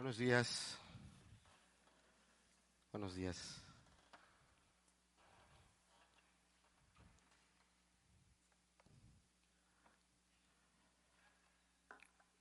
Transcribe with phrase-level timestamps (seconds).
[0.00, 0.78] Buenos días.
[2.90, 3.62] Buenos días.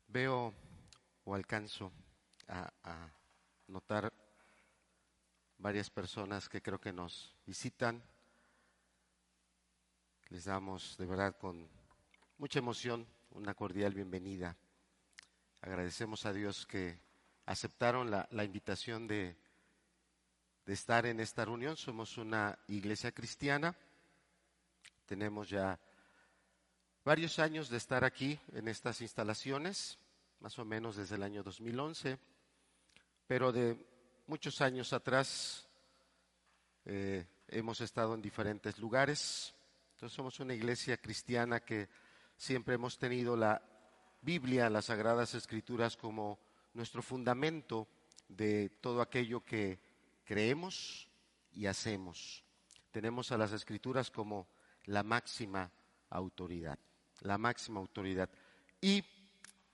[0.07, 0.53] Veo
[1.25, 1.91] o alcanzo
[2.47, 3.11] a,
[3.67, 4.13] notar
[5.57, 8.01] varias personas que creo que nos visitan.
[10.29, 11.67] Les damos de verdad con
[12.37, 14.55] mucha emoción una cordial bienvenida.
[15.59, 17.08] Agradecemos a Dios que
[17.49, 19.35] aceptaron la, invitación de,
[20.67, 21.75] de estar en esta reunión.
[21.75, 23.75] Somos una iglesia cristiana.
[25.07, 25.79] Tenemos ya
[27.03, 29.97] varios años de estar aquí en estas instalaciones,
[30.41, 32.19] más o menos desde el año 2011,
[33.25, 33.83] pero de
[34.27, 35.67] muchos años atrás
[36.85, 39.55] eh, hemos estado en diferentes lugares.
[39.93, 41.89] Entonces somos una iglesia cristiana que
[42.37, 43.59] siempre hemos tenido la
[44.21, 46.37] Biblia, las Sagradas Escrituras como
[46.73, 47.87] nuestro fundamento
[48.27, 49.79] de todo aquello que
[50.23, 51.09] creemos
[51.53, 52.43] y hacemos.
[52.91, 54.47] Tenemos a las Escrituras como
[54.85, 55.71] la máxima
[56.09, 56.77] autoridad,
[57.21, 58.29] la máxima autoridad.
[58.81, 59.03] Y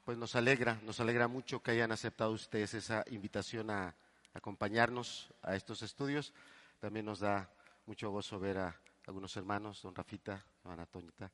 [0.03, 3.95] pues nos alegra, nos alegra mucho que hayan aceptado ustedes esa invitación a
[4.33, 6.33] acompañarnos a estos estudios.
[6.80, 7.50] También nos da
[7.86, 11.31] mucho gozo ver a algunos hermanos, don Rafita, don Tonita,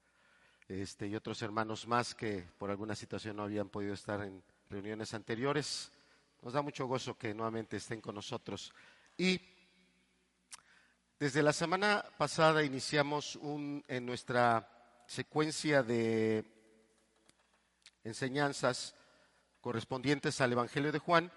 [0.67, 5.13] este, y otros hermanos más que por alguna situación no habían podido estar en reuniones
[5.13, 5.91] anteriores.
[6.41, 8.73] Nos da mucho gozo que nuevamente estén con nosotros.
[9.17, 9.39] Y
[11.19, 14.67] desde la semana pasada iniciamos un, en nuestra
[15.05, 16.45] secuencia de
[18.03, 18.95] enseñanzas
[19.59, 21.31] correspondientes al Evangelio de Juan,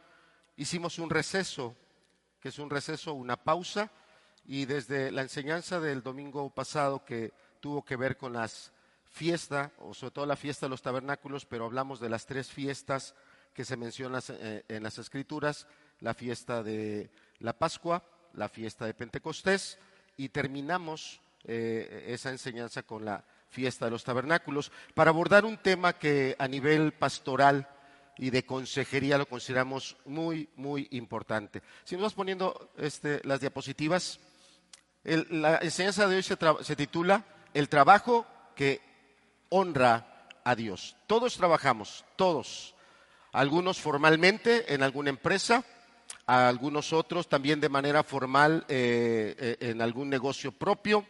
[0.56, 1.76] hicimos un receso,
[2.40, 3.90] que es un receso, una pausa,
[4.46, 8.72] y desde la enseñanza del domingo pasado que tuvo que ver con las
[9.14, 13.14] fiestas, o sobre todo la fiesta de los tabernáculos, pero hablamos de las tres fiestas
[13.54, 15.68] que se mencionan eh, en las escrituras,
[16.00, 19.78] la fiesta de la Pascua, la fiesta de Pentecostés,
[20.16, 25.92] y terminamos eh, esa enseñanza con la fiesta de los tabernáculos, para abordar un tema
[25.92, 27.68] que a nivel pastoral
[28.18, 31.62] y de consejería lo consideramos muy, muy importante.
[31.84, 34.18] Si nos vas poniendo este, las diapositivas,
[35.04, 38.93] la enseñanza de hoy se, se titula El trabajo que
[39.54, 40.96] honra a Dios.
[41.06, 42.74] Todos trabajamos, todos.
[43.32, 45.64] Algunos formalmente en alguna empresa,
[46.26, 51.06] algunos otros también de manera formal eh, eh, en algún negocio propio.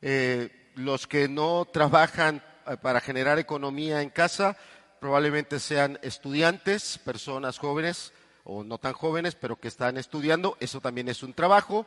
[0.00, 2.42] Eh, los que no trabajan
[2.80, 4.56] para generar economía en casa
[5.00, 8.12] probablemente sean estudiantes, personas jóvenes
[8.44, 10.56] o no tan jóvenes, pero que están estudiando.
[10.58, 11.86] Eso también es un trabajo.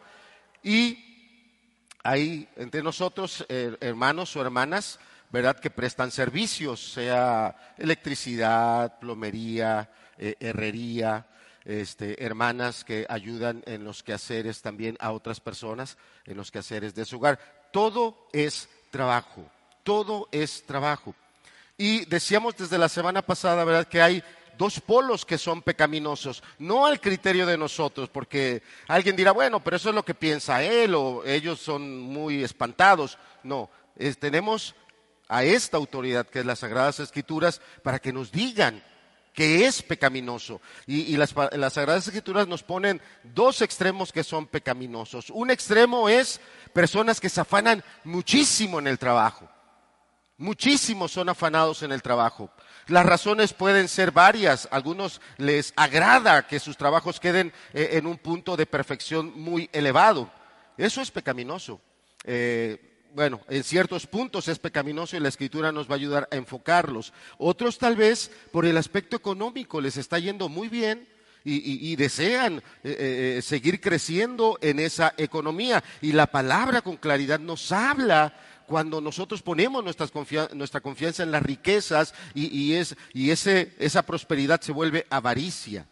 [0.63, 1.43] Y
[2.03, 4.99] hay entre nosotros hermanos o hermanas,
[5.35, 11.25] ¿verdad?, que prestan servicios, sea electricidad, plomería, eh, herrería,
[11.65, 17.03] este, hermanas que ayudan en los quehaceres también a otras personas, en los quehaceres de
[17.03, 17.67] su hogar.
[17.73, 19.45] Todo es trabajo,
[19.83, 21.13] todo es trabajo.
[21.77, 24.23] Y decíamos desde la semana pasada, ¿verdad?, que hay
[24.57, 29.75] dos polos que son pecaminosos, no al criterio de nosotros, porque alguien dirá, bueno, pero
[29.75, 33.17] eso es lo que piensa él o ellos son muy espantados.
[33.43, 33.69] No,
[34.17, 34.75] tenemos
[35.27, 38.83] a esta autoridad que es las Sagradas Escrituras para que nos digan
[39.33, 40.61] que es pecaminoso.
[40.87, 45.29] Y, las, las, Sagradas Escrituras nos ponen dos extremos que son pecaminosos.
[45.29, 46.39] Un extremo es
[46.73, 49.47] personas que se afanan muchísimo en el trabajo.
[50.37, 52.49] Muchísimos son afanados en el trabajo.
[52.87, 54.67] Las razones pueden ser varias.
[54.71, 60.29] algunos les agrada que sus trabajos queden eh, en un punto de perfección muy elevado.
[60.77, 61.81] Eso es pecaminoso.
[62.23, 66.35] Eh, bueno, en ciertos puntos es pecaminoso y la escritura nos va a ayudar a
[66.35, 67.13] enfocarlos.
[67.37, 71.07] Otros tal vez por el aspecto económico les está yendo muy bien
[71.45, 75.81] y, desean eh, eh, seguir creciendo en esa economía.
[76.01, 78.33] Y la palabra con claridad nos habla
[78.67, 85.87] cuando nosotros ponemos nuestra confianza en las riquezas y, esa prosperidad se vuelve avaricia.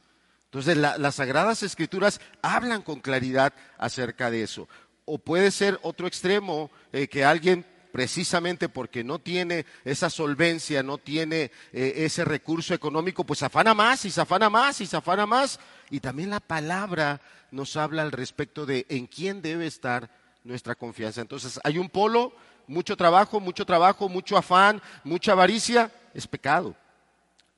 [0.45, 4.67] Entonces las sagradas escrituras hablan con claridad acerca de eso
[5.05, 10.97] o puede ser otro extremo eh, que alguien precisamente porque no tiene esa solvencia, no
[10.97, 15.27] tiene eh, ese recurso económico, pues afana más y se afana más y se afana
[15.27, 15.59] más.
[15.91, 17.21] Y también la palabra
[17.51, 20.09] nos habla al respecto de en quién debe estar
[20.43, 21.21] nuestra confianza.
[21.21, 22.33] Entonces hay un polo,
[22.65, 26.75] mucho trabajo, mucho trabajo, mucho afán, mucha avaricia, es pecado.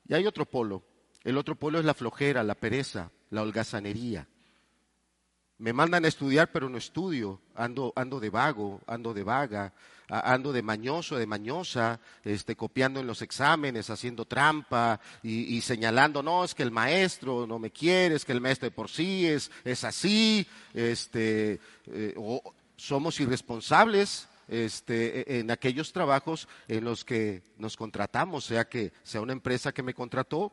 [0.06, 0.82] Y hay otro polo.
[1.24, 4.28] El otro polo es la flojera, la pereza, la holgazanería.
[5.58, 7.40] Me mandan a estudiar, pero no estudio.
[7.54, 9.72] Ando, ando de vago, ando de vaga,
[10.08, 16.44] ando de mañoso, de mañosa, este, copiando en los exámenes, haciendo trampa y, señalando, no,
[16.44, 19.50] es que el maestro no me quiere, es que el maestro de por sí es,
[19.64, 24.28] es así, este, eh, o somos irresponsables.
[24.48, 29.72] Este, e, en aquellos trabajos en los que nos contratamos, sea que sea una empresa
[29.72, 30.52] que me contrató,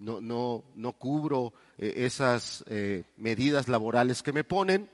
[0.00, 4.90] no, no, no cubro eh, esas eh, medidas laborales que me ponen,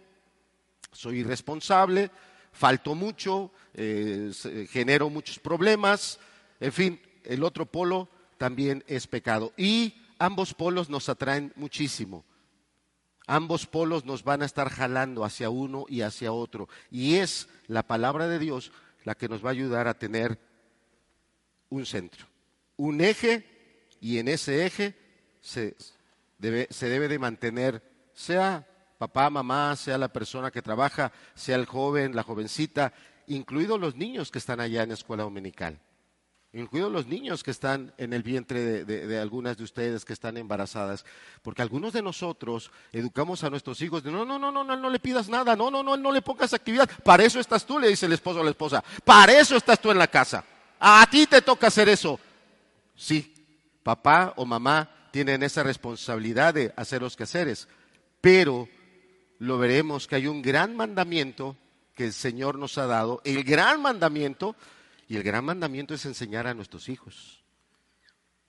[0.92, 2.10] soy irresponsable,
[2.52, 4.32] falto mucho, eh,
[4.70, 6.18] genero muchos problemas,
[6.60, 8.08] en fin, el otro polo
[8.38, 9.52] también es pecado.
[9.56, 12.24] Y ambos polos nos atraen muchísimo.
[13.26, 16.68] Ambos polos nos van a estar jalando hacia uno y hacia otro.
[16.90, 18.72] Y es la palabra de Dios
[19.04, 20.38] la que nos va a ayudar a tener
[21.68, 22.26] un centro,
[22.76, 23.55] un eje
[24.00, 24.94] y en ese eje
[25.40, 25.76] se
[26.38, 27.82] debe, se debe de mantener,
[28.14, 28.66] sea
[28.98, 32.92] papá, mamá, sea la persona que trabaja, sea el joven, la jovencita,
[33.26, 35.78] incluidos los niños que están allá en la escuela dominical,
[36.52, 41.04] incluidos los niños que están en el vientre de, algunas de ustedes que están embarazadas,
[41.42, 44.90] porque algunos de nosotros educamos a nuestros hijos de no, no, no, no, no, no
[44.90, 47.88] le pidas nada, no, no, no, no le pongas actividad, para eso estás tú, le
[47.88, 50.44] dice el esposo a la esposa, para eso estás tú en la casa,
[50.78, 52.18] a ti te toca hacer eso.
[52.94, 53.35] Sí,
[53.86, 57.68] papá o mamá tienen esa responsabilidad de hacer los quehaceres,
[58.20, 58.68] pero
[59.38, 61.56] lo veremos que hay un gran mandamiento
[61.94, 64.56] que el Señor nos ha dado, el gran mandamiento,
[65.06, 67.44] y el gran mandamiento es enseñar a nuestros hijos.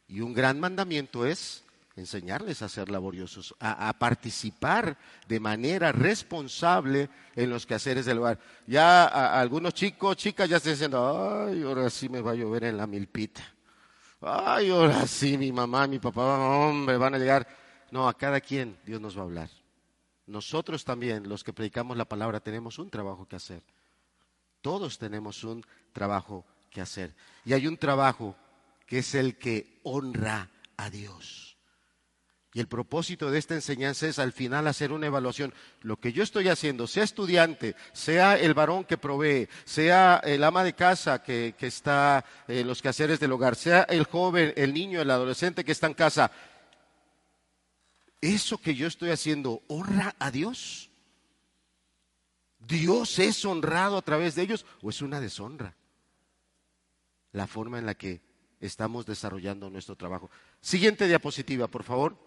[0.08, 1.64] Y un gran mandamiento es
[1.96, 4.98] enseñarles a ser laboriosos, a, participar
[5.28, 8.40] de manera responsable en los quehaceres del hogar.
[8.66, 9.06] Ya
[9.40, 12.88] algunos chicos, chicas ya están diciendo, ay, ahora sí me va a llover en la
[12.88, 13.44] milpita.
[14.22, 17.48] Ay, ahora sí, mi mamá, mi papá, hombre, van a llegar.
[17.92, 19.50] No, a cada quien Dios nos va a hablar.
[20.26, 23.64] Nosotros también, los que predicamos la palabra, tenemos un trabajo que hacer.
[24.62, 27.16] Todos tenemos un trabajo que hacer.
[27.46, 28.36] Y hay un trabajo
[28.86, 31.47] que es el que honra a Dios.
[32.58, 35.54] Y el propósito de esta enseñanza es al final hacer una evaluación.
[35.82, 40.64] Lo que yo estoy haciendo, sea estudiante, sea el varón que provee, sea el ama
[40.64, 45.12] de casa que, está en los quehaceres del hogar, sea el joven, el niño, el
[45.12, 46.32] adolescente que está en casa,
[48.22, 50.90] ¿eso que yo estoy haciendo honra a Dios?
[52.58, 55.76] ¿Dios es honrado a través de ellos o es una deshonra?
[57.34, 58.20] La forma en la que
[58.60, 60.32] estamos desarrollando nuestro trabajo.
[60.60, 62.27] Siguiente diapositiva, por favor.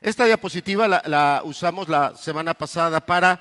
[0.00, 3.38] Esta diapositiva la, usamos la semana pasada para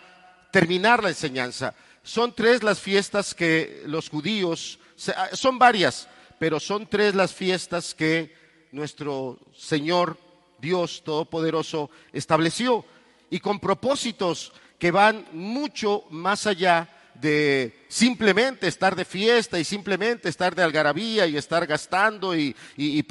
[0.52, 1.74] terminar la enseñanza.
[2.04, 4.78] Son tres las fiestas que los judíos,
[5.16, 8.36] ah, son varias, pero son tres las fiestas que
[8.74, 10.18] nuestro Señor
[10.60, 12.84] Dios Todopoderoso estableció
[13.30, 20.28] y con propósitos que van mucho más allá de simplemente estar de fiesta y simplemente
[20.28, 23.06] estar de algarabía y estar gastando y, y, y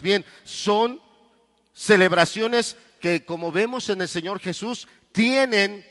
[0.00, 0.24] bien.
[0.44, 1.09] Son
[1.72, 5.84] celebraciones que, como vemos en el Señor Jesús, tienen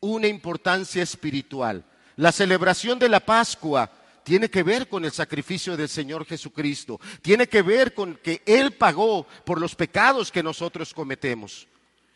[0.00, 1.84] una importancia espiritual.
[2.16, 3.90] La celebración de la Pascua
[4.22, 8.72] tiene que ver con el sacrificio del Señor Jesucristo, tiene que ver con que Él
[8.72, 11.66] pagó por los pecados que nosotros cometemos.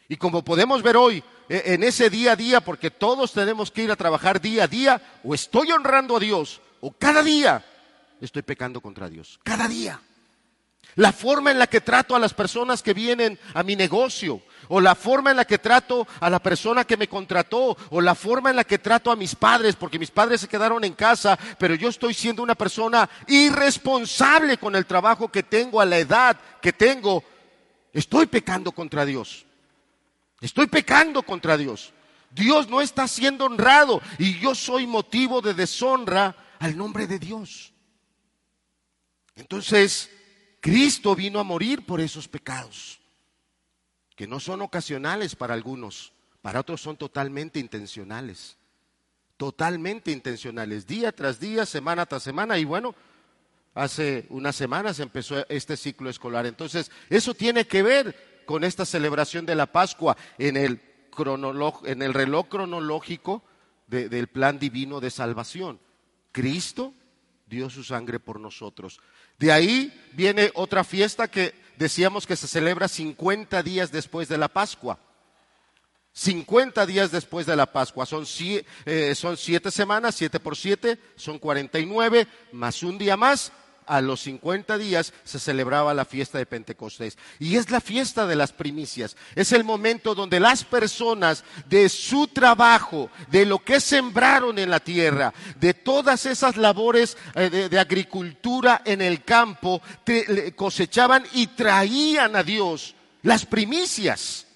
[0.08, 3.84] Y como podemos ver hoy, e, en ese día a día, porque todos tenemos que
[3.84, 7.64] ir a trabajar día a día, o estoy honrando a Dios, o cada día
[8.20, 10.00] estoy pecando contra Dios, cada día.
[10.96, 14.80] La forma en la que trato a las personas que vienen a mi negocio, o
[14.80, 18.50] la forma en la que trato a la persona que me contrató, o la forma
[18.50, 21.74] en la que trato a mis padres, porque mis padres se quedaron en casa, pero
[21.74, 26.72] yo estoy siendo una persona irresponsable con el trabajo que tengo, a la edad que
[26.72, 27.24] tengo,
[27.92, 29.46] estoy pecando contra Dios.
[30.40, 31.92] Estoy pecando contra Dios.
[32.30, 37.72] Dios no está siendo honrado y yo soy motivo de deshonra al nombre de Dios.
[39.36, 40.10] Entonces,
[40.62, 43.00] Cristo vino a morir por esos pecados,
[44.14, 48.56] que no son ocasionales para algunos, para otros son totalmente intencionales,
[49.36, 52.94] totalmente intencionales, día tras día, semana tras semana, y bueno,
[53.74, 56.46] hace unas semanas empezó este ciclo escolar.
[56.46, 60.80] Entonces, eso tiene que ver con esta celebración de la Pascua en el,
[61.86, 63.42] en el reloj cronológico
[63.88, 65.80] del plan divino de salvación.
[66.30, 66.94] Cristo
[67.48, 69.00] dio su sangre por nosotros.
[69.42, 74.46] De ahí viene otra fiesta que decíamos que se celebra 50 días después de la
[74.46, 75.00] Pascua.
[76.12, 78.06] 50 días después de la Pascua.
[78.06, 78.24] Son,
[78.86, 83.50] eh, son siete semanas, siete por siete, son 49, más un día más,
[83.86, 87.18] a los 50 días se celebraba la fiesta de Pentecostés.
[87.38, 89.16] Y es la fiesta de las primicias.
[89.34, 94.80] Es el momento donde las personas de su trabajo, de lo que sembraron en la
[94.80, 99.82] tierra, de todas esas labores eh, de, agricultura en el campo,
[100.56, 104.46] cosechaban y traían a Dios las primicias.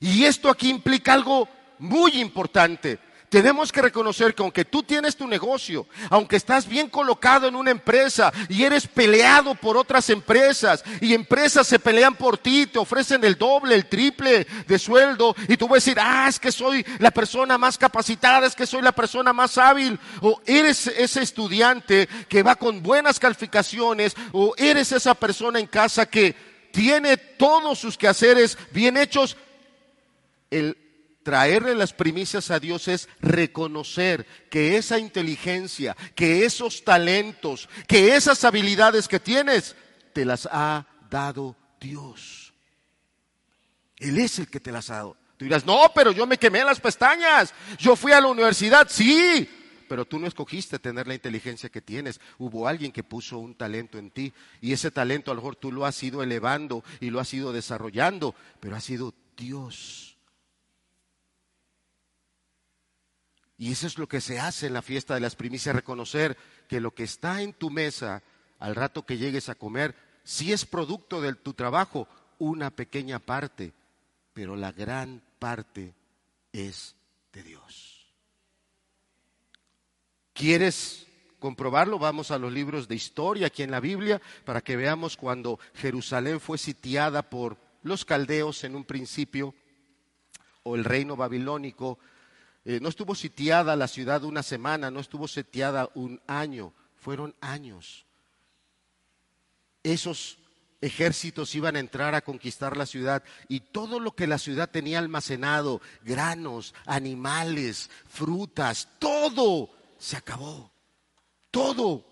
[0.00, 2.98] Y esto aquí implica algo muy importante.
[3.30, 7.70] Tenemos que reconocer que aunque tú tienes tu negocio, aunque estás bien colocado en una
[7.70, 13.22] empresa y eres peleado por otras empresas y empresas se pelean por ti, te ofrecen
[13.22, 16.84] el doble, el triple de sueldo y tú vas a decir, ah, es que soy
[16.98, 22.08] la persona más capacitada, es que soy la persona más hábil, o eres ese estudiante
[22.28, 26.34] que va con buenas calificaciones, o eres esa persona en casa que
[26.72, 29.36] tiene todos sus quehaceres bien hechos,
[30.50, 30.76] el
[31.30, 38.42] traerle las primicias a Dios es reconocer que esa inteligencia, que esos talentos, que esas
[38.42, 39.76] habilidades que tienes,
[40.12, 42.52] te las ha dado Dios.
[43.96, 45.16] Él es el que te las ha dado.
[45.36, 47.54] Tú dirás, no, pero yo me quemé las pestañas.
[47.78, 49.48] Yo fui a la universidad, sí,
[49.88, 52.20] pero tú no escogiste tener la inteligencia que tienes.
[52.38, 55.70] Hubo alguien que puso un talento en ti y ese talento a lo mejor tú
[55.70, 60.09] lo has ido elevando y lo has ido desarrollando, pero ha sido Dios
[63.60, 66.34] Y eso es lo que se hace en la fiesta de las primicias, reconocer
[66.66, 68.22] que lo que está en tu mesa
[68.58, 73.74] al rato que llegues a comer, si es producto de tu trabajo, una pequeña parte,
[74.32, 75.92] pero la gran parte
[76.54, 76.96] es
[77.34, 78.06] de Dios.
[80.32, 81.06] ¿Quieres
[81.38, 81.98] comprobarlo?
[81.98, 86.40] Vamos a los libros de historia aquí en la Biblia para que veamos cuando Jerusalén
[86.40, 89.54] fue sitiada por los caldeos en un principio
[90.62, 91.98] o el reino babilónico
[92.64, 98.06] eh, no estuvo sitiada la ciudad una semana, no estuvo sitiada un año, fueron años.
[99.82, 100.38] Esos
[100.82, 104.98] ejércitos iban a entrar a conquistar la ciudad y todo lo que la ciudad tenía
[104.98, 110.70] almacenado, granos, animales, frutas, todo se acabó.
[111.50, 112.04] Todo.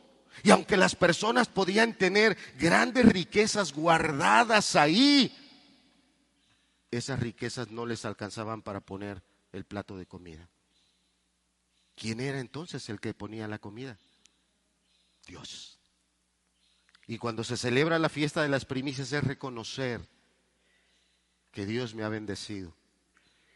[0.42, 5.34] Y aunque las personas podían tener grandes riquezas guardadas ahí,
[6.90, 10.48] esas riquezas no les alcanzaban para poner el plato de comida.
[11.94, 13.98] ¿Quién era entonces el que ponía la comida?
[15.26, 15.78] Dios.
[17.06, 20.00] Y cuando se celebra la fiesta de las primicias es reconocer
[21.50, 22.74] que Dios me ha bendecido,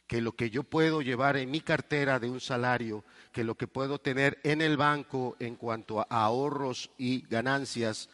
[0.07, 3.67] que lo que yo puedo llevar en mi cartera de un salario, que lo que
[3.67, 8.09] puedo tener en el banco en cuanto a ahorros y ganancias,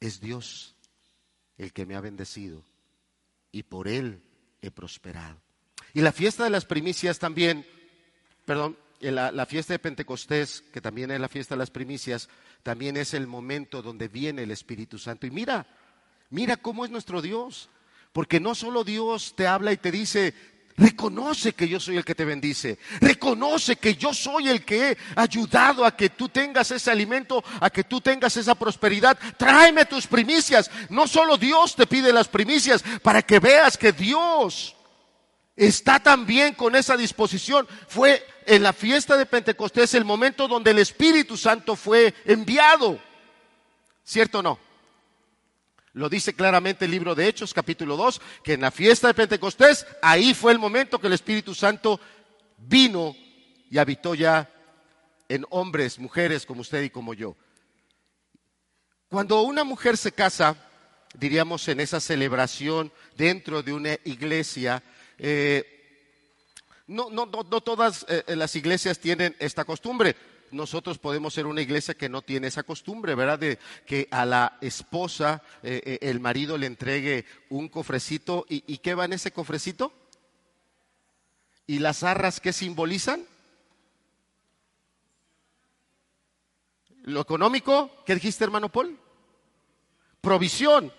[0.00, 0.74] es Dios
[1.58, 2.62] el que me ha bendecido
[3.52, 4.22] y por Él
[4.60, 5.45] he prosperado.
[5.96, 7.64] Y la fiesta de las primicias también,
[8.44, 12.28] perdón, la, la, fiesta de Pentecostés, que también es la fiesta de las primicias,
[12.62, 15.26] también es el momento donde viene el Espíritu Santo.
[15.26, 15.66] Y mira,
[16.28, 17.70] mira cómo es nuestro Dios.
[18.12, 20.34] Porque no solo Dios te habla y te dice,
[20.76, 24.98] reconoce que yo soy el que te bendice, reconoce que yo soy el que he
[25.16, 29.18] ayudado a que tú tengas ese alimento, a que tú tengas esa prosperidad.
[29.38, 30.70] Tráeme tus primicias.
[30.90, 34.75] No solo Dios te pide las primicias para que veas que Dios
[35.56, 37.66] está también con esa disposición.
[37.88, 43.00] Fue en la fiesta de Pentecostés el momento donde el Espíritu Santo fue enviado.
[44.04, 44.58] ¿Cierto o no?
[45.94, 49.86] Lo dice claramente el libro de Hechos, capítulo 2, que en la fiesta de Pentecostés,
[50.02, 51.98] ahí fue el momento que el Espíritu Santo
[52.58, 53.16] vino
[53.70, 54.50] y habitó ya
[55.28, 57.34] en hombres, mujeres como usted y como yo.
[59.08, 60.56] Cuando una mujer se casa,
[61.14, 64.82] diríamos en esa celebración dentro de una iglesia,
[65.18, 65.72] eh,
[66.86, 70.16] no, no, no, todas eh, las iglesias tienen esta costumbre.
[70.52, 73.38] Nosotros podemos ser una iglesia que no tiene esa costumbre, ¿verdad?
[73.38, 78.46] De que a la esposa eh, el marido le entregue un cofrecito.
[78.48, 79.92] ¿Y, ¿Y qué va en ese cofrecito?
[81.66, 83.26] ¿Y las arras qué simbolizan?
[87.02, 88.98] Lo económico, ¿qué dijiste hermano Paul?
[90.20, 90.92] Provisión.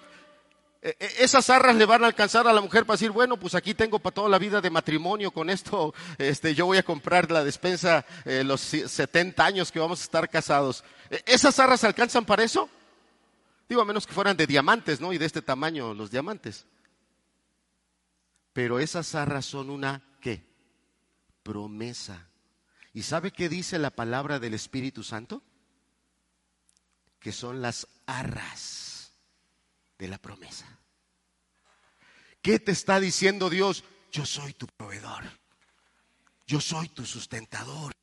[0.82, 3.56] E, e, esas arras le van a alcanzar a la mujer para decir, bueno, pues
[3.56, 7.32] aquí tengo para toda la vida de matrimonio, con esto este, yo voy a comprar
[7.32, 10.84] la despensa eh, los 70 años que vamos a estar casados.
[11.26, 12.70] ¿Esas arras alcanzan para eso?
[13.68, 15.12] Digo, a menos que fueran de diamantes, ¿no?
[15.12, 16.66] Y de este tamaño los diamantes.
[18.54, 20.44] Pero esas arras son una, ¿qué?
[21.44, 22.28] Promesa.
[22.94, 25.44] ¿Y sabe qué dice la palabra del Espíritu Santo?
[27.20, 28.87] Que son las arras
[29.98, 30.66] de la promesa.
[32.42, 33.84] ¿Qué te está diciendo Dios?
[34.12, 35.24] Yo soy tu proveedor.
[36.46, 37.94] Yo soy tu sustentador.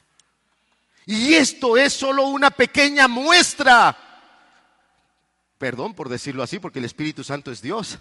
[1.06, 3.96] Y esto es solo una pequeña muestra
[5.64, 7.98] Perdón por decirlo así, porque el Espíritu Santo es Dios.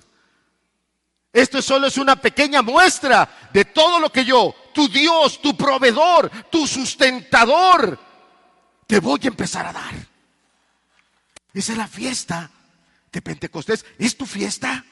[1.31, 6.29] Esto solo es una pequeña muestra de todo lo que yo, tu Dios, tu proveedor,
[6.51, 7.97] tu sustentador,
[8.85, 9.93] te voy a empezar a dar.
[11.53, 12.51] Esa es la fiesta
[13.13, 13.85] de Pentecostés.
[13.97, 14.83] ¿Es tu fiesta?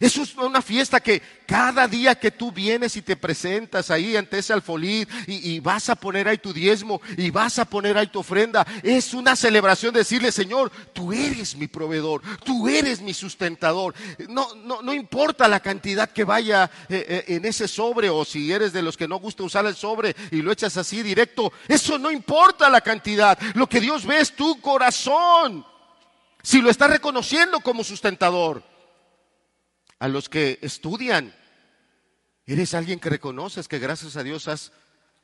[0.00, 4.38] Eso es una fiesta que cada día que tú vienes y te presentas ahí ante
[4.38, 8.20] ese alfolí y, vas a poner ahí tu diezmo y vas a poner ahí tu
[8.20, 13.92] ofrenda, es una celebración de decirle, Señor, tú eres mi proveedor, tú eres mi sustentador.
[14.28, 18.52] No, no, no importa la cantidad que vaya eh, eh, en ese sobre o si
[18.52, 21.98] eres de los que no gusta usar el sobre y lo echas así directo, eso
[21.98, 23.36] no importa la cantidad.
[23.54, 25.64] Lo que Dios ve es tu corazón.
[26.48, 28.62] Si lo estás reconociendo como sustentador
[29.98, 31.34] a los que estudian.
[32.46, 34.72] Eres alguien que reconoces que gracias a Dios has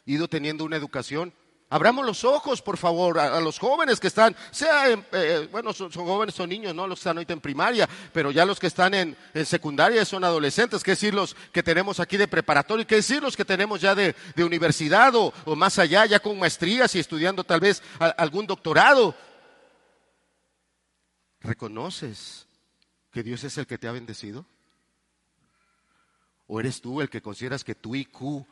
[0.05, 1.33] ido teniendo una educación.
[1.71, 6.35] Abramos los ojos, por favor, a, los jóvenes que están, sea, eh, bueno, son, jóvenes,
[6.35, 9.17] son niños, no los que están ahorita en primaria, pero ya los que están en,
[9.47, 13.47] secundaria son adolescentes, qué decir los que tenemos aquí de preparatorio, qué decir los que
[13.47, 18.47] tenemos ya de, universidad o, más allá, ya con maestrías y estudiando tal vez algún
[18.47, 19.15] doctorado.
[21.45, 22.49] ¿Reconoces
[23.13, 24.47] que Dios es el que te ha bendecido?
[26.47, 28.47] ¿O eres tú el que consideras que tu IQ,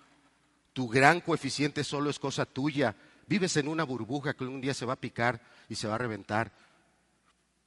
[0.74, 2.94] tu gran coeficiente solo es cosa tuya?
[3.26, 5.98] Vives en una burbuja que un día se va a picar y se va a
[5.98, 6.52] reventar.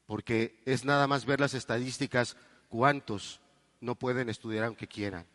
[0.05, 2.37] Porque es nada más ver las estadísticas,
[2.69, 3.41] cuántos
[3.81, 5.25] no pueden estudiar aunque quieran.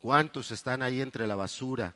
[0.00, 1.94] ¿Cuántos están ahí entre la basura?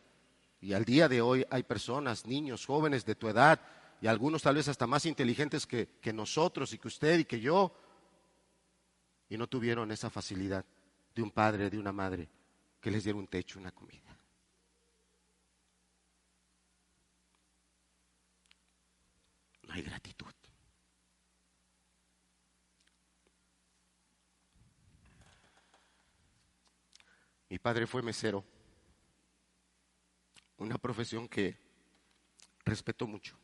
[0.60, 3.60] Y al día de hoy hay personas, niños, jóvenes de tu edad,
[4.00, 7.40] y algunos tal vez hasta más inteligentes que, que nosotros y que usted y que
[7.40, 7.74] yo,
[9.28, 10.64] y no tuvieron esa facilidad
[11.14, 12.28] de un padre, de una madre,
[12.80, 14.16] que les diera un techo, una comida.
[19.62, 20.32] No hay gratitud.
[27.48, 28.44] Mi padre fue mesero,
[30.58, 31.56] una profesión que
[32.64, 33.38] respeto mucho.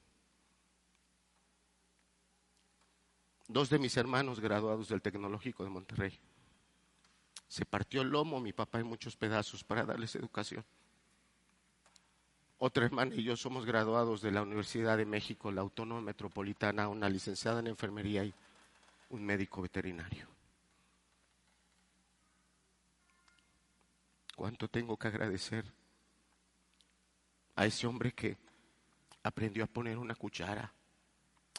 [3.53, 6.19] Dos de mis hermanos graduados del Tecnológico de Monterrey
[7.49, 10.65] se partió el lomo mi papá en muchos pedazos para darles educación.
[12.57, 17.11] Otra hermana y yo somos graduados de la Universidad de México, la Autónoma Metropolitana, una
[17.11, 18.33] licenciada en enfermería y
[19.11, 20.27] un médico veterinario.
[24.35, 25.71] ¿Cuánto tengo que agradecer
[27.55, 28.39] a ese hombre que
[29.23, 30.73] aprendió a poner una cuchara,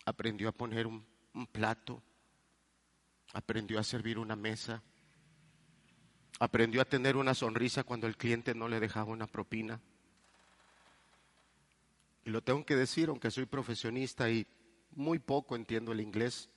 [0.06, 2.02] aprendió a poner un, un plato,
[3.34, 4.82] aprendió a servir una mesa?
[6.40, 9.80] Aprendió a tener una sonrisa cuando el cliente no le dejaba una propina.
[12.26, 14.48] Y lo tengo que decir, aunque soy profesionista y
[14.92, 16.50] muy poco entiendo el inglés,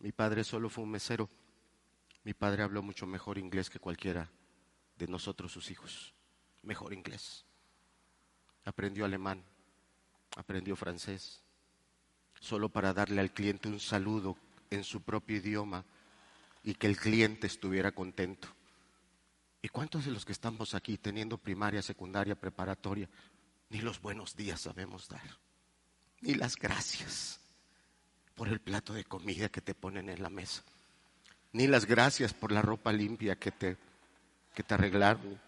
[0.00, 1.28] mi padre solo fue un mesero.
[2.24, 4.30] Mi padre habló mucho mejor inglés que cualquiera
[4.96, 6.14] de nosotros sus hijos.
[6.62, 7.44] Mejor inglés.
[8.64, 9.42] Aprendió alemán,
[10.36, 11.42] aprendió francés,
[12.40, 14.36] solo para darle al cliente un saludo
[14.70, 15.84] en su propio idioma
[16.62, 18.48] y que el cliente estuviera contento.
[19.62, 23.08] ¿Y cuántos de los que estamos aquí teniendo primaria, secundaria, preparatoria,
[23.70, 25.38] ni los buenos días sabemos dar?
[26.20, 27.40] Ni las gracias
[28.34, 30.62] por el plato de comida que te ponen en la mesa.
[31.52, 33.76] Ni las gracias por la ropa limpia que te,
[34.54, 35.40] que te arreglaron.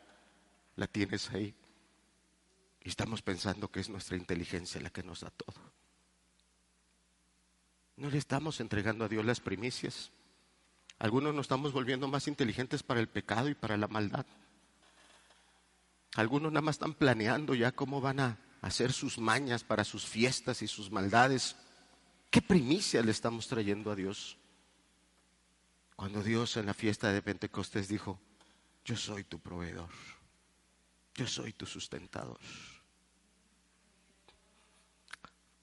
[0.76, 1.54] La tienes ahí.
[2.82, 5.60] Y estamos pensando que es nuestra inteligencia la que nos da todo.
[8.00, 10.10] No le estamos entregando a Dios las primicias.
[10.98, 14.24] Algunos nos estamos volviendo más inteligentes para el pecado y para la maldad.
[16.14, 20.62] Algunos nada más están planeando ya cómo van a hacer sus mañas para sus fiestas
[20.62, 21.56] y sus maldades.
[22.30, 24.38] ¿Qué primicia le estamos trayendo a Dios?
[25.94, 28.18] Cuando Dios en la fiesta de Pentecostés dijo,
[28.82, 29.90] yo soy tu proveedor,
[31.16, 32.40] yo soy tu sustentador.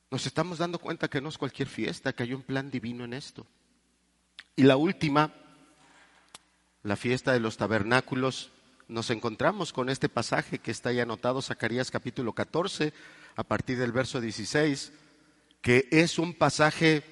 [0.10, 3.14] Nos estamos dando cuenta que no es cualquier fiesta, que hay un plan divino en
[3.14, 3.46] esto.
[4.56, 5.34] Y la última,
[6.84, 8.52] la fiesta de los tabernáculos,
[8.88, 12.94] nos encontramos con este pasaje que está ahí anotado, Zacarías capítulo 14,
[13.36, 14.94] a partir del verso 16,
[15.62, 17.04] que es un pasaje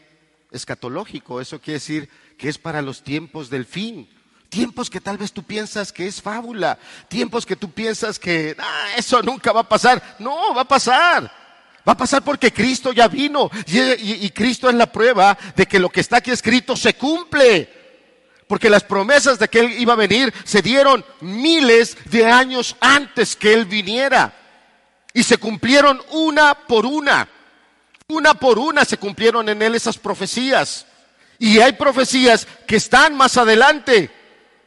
[0.52, 4.10] escatológico, eso quiere decir que es para los tiempos del fin.
[4.48, 6.80] Tiempos que tal vez tú piensas que es fábula,
[7.10, 10.16] tiempos que tú piensas que ah, eso nunca va a pasar.
[10.20, 11.45] No, va a pasar.
[11.88, 15.90] Va a pasar porque Cristo ya vino y, Cristo es la prueba de que lo
[15.90, 17.70] que está aquí escrito se cumple.
[18.48, 23.36] Porque las promesas de que Él iba a venir se dieron miles de años antes
[23.36, 24.34] que Él viniera.
[25.14, 27.28] Y se cumplieron una por una.
[28.08, 30.88] Una por una se cumplieron en Él esas profecías.
[31.38, 34.10] Y hay profecías que están más adelante.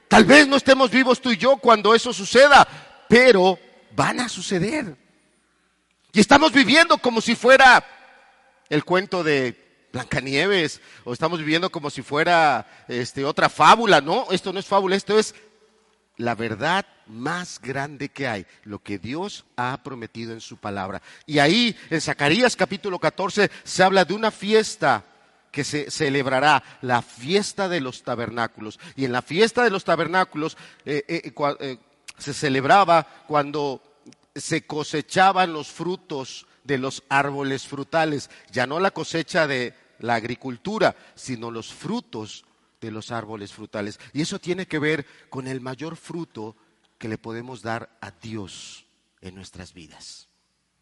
[0.08, 2.66] Tal vez no estemos vivos tú y yo cuando eso suceda,
[3.08, 3.58] pero
[3.94, 5.07] van a suceder.
[6.12, 7.84] Y estamos viviendo como si fuera
[8.68, 14.00] el cuento de Blancanieves, o estamos viviendo como si fuera este, otra fábula.
[14.00, 15.34] No, esto no es fábula, esto es
[16.16, 21.00] la verdad más grande que hay, lo que Dios ha prometido en su palabra.
[21.26, 25.04] Y ahí, en Zacarías capítulo 14, se habla de una fiesta
[25.50, 28.78] que se celebrará, la fiesta de los tabernáculos.
[28.96, 31.78] Y en la fiesta de los tabernáculos eh, eh, eh,
[32.18, 33.82] se celebraba cuando
[34.40, 40.96] se cosechaban los frutos de los árboles frutales, ya no la cosecha de la agricultura,
[41.14, 42.44] sino los frutos
[42.80, 43.98] de los árboles frutales.
[44.12, 46.56] Y eso tiene que ver con el mayor fruto
[46.98, 48.84] que le podemos dar a Dios
[49.20, 50.28] en nuestras vidas.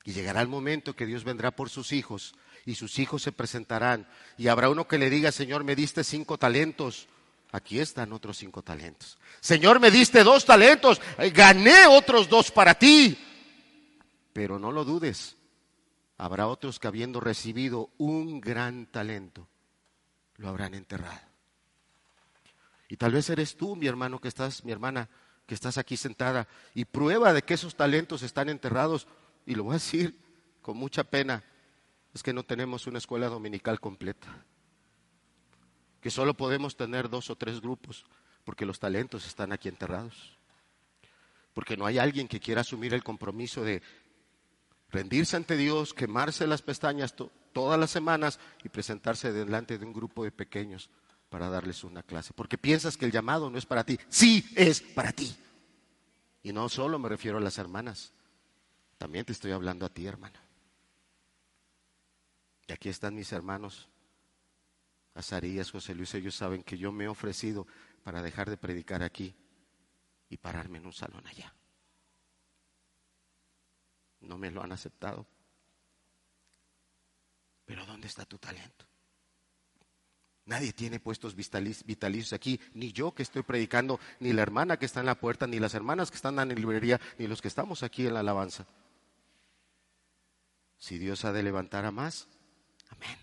[0.05, 4.09] Y llegará el momento que Dios vendrá por sus hijos y sus hijos se presentarán
[4.37, 7.09] y habrá uno que le diga, Señor, me diste cinco talentos.
[7.53, 9.19] Aquí están otros cinco talentos.
[9.41, 11.01] Señor, me diste dos talentos.
[11.33, 13.19] Gané otros dos para ti.
[14.37, 15.35] Pero no lo dudes.
[16.19, 19.49] Habrá otros que habiendo recibido un gran talento,
[20.37, 21.27] lo habrán enterrado.
[22.87, 25.09] Y tal vez eres tú, mi hermano, que estás, mi hermana,
[25.47, 29.07] que estás aquí sentada, y prueba de que esos talentos están enterrados,
[29.47, 30.21] y lo voy a decir
[30.61, 31.43] con mucha pena,
[32.13, 34.45] es que no tenemos una escuela dominical completa,
[36.03, 38.05] que solo podemos tener dos o tres grupos,
[38.45, 40.37] porque los talentos están aquí enterrados,
[41.55, 43.81] porque no hay alguien que quiera asumir el compromiso de
[44.91, 47.15] rendirse ante Dios, quemarse las pestañas
[47.53, 50.91] todas las semanas y presentarse delante de un grupo de pequeños
[51.29, 52.33] para darles una clase.
[52.35, 53.99] Porque piensas que el llamado no es para ti.
[54.09, 55.35] Sí es para ti.
[56.43, 58.13] Y no solo me refiero a las hermanas,
[58.99, 60.41] también te estoy hablando a ti, hermana.
[62.69, 63.89] Y aquí están mis hermanos,
[65.15, 67.67] Azarías, José Luis, ellos saben que yo me he ofrecido
[68.03, 69.35] para dejar de predicar aquí
[70.29, 71.55] y pararme en un salón allá.
[74.21, 75.27] No me lo han aceptado.
[77.65, 78.87] Pero ¿dónde está tu talento?
[80.47, 85.01] Nadie tiene puestos vitalicios aquí, ni yo que estoy predicando, ni la hermana que está
[85.01, 87.83] en la puerta, ni las hermanas que están en la librería, ni los que estamos
[87.83, 88.65] aquí en la alabanza.
[90.79, 92.29] Si Dios ha de levantar a más,
[92.91, 93.19] amén.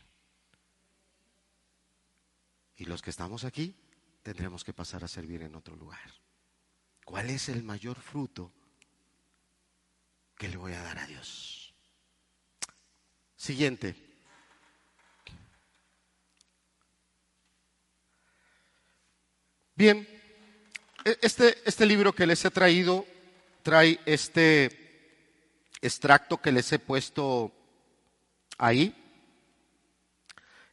[2.75, 3.73] Y los que estamos aquí
[4.21, 6.12] tendremos que pasar a servir en otro lugar.
[7.06, 8.51] ¿Cuál es el mayor fruto
[10.43, 11.73] que le voy a dar a Dios?
[13.34, 13.95] Siguiente.
[19.73, 20.06] Bien,
[21.06, 23.06] e, este, este libro que les he traído
[23.62, 25.08] trae este
[25.82, 27.53] extracto que les he puesto
[28.58, 28.93] ahí.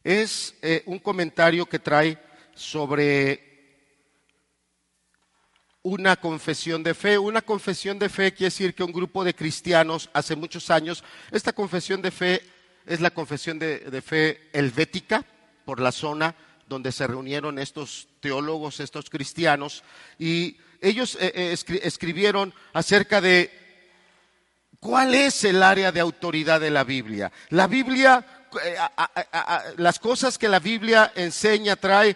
[0.03, 2.21] Es eh, un comentario que trae
[2.55, 3.50] sobre
[5.83, 7.17] una confesión de fe.
[7.17, 11.53] Una confesión de fe quiere decir que un grupo de cristianos hace muchos años, esta
[11.53, 12.41] confesión de fe
[12.85, 15.25] es la confesión de, de fe helvética
[15.65, 16.35] por la zona
[16.71, 19.83] donde se reunieron estos teólogos, estos cristianos,
[20.17, 23.51] y ellos eh, eh, escribieron acerca de
[24.79, 27.31] cuál es el área de autoridad de la Biblia.
[27.49, 28.25] La Biblia,
[28.63, 28.77] eh,
[29.77, 32.15] las cosas que la Biblia enseña, trae,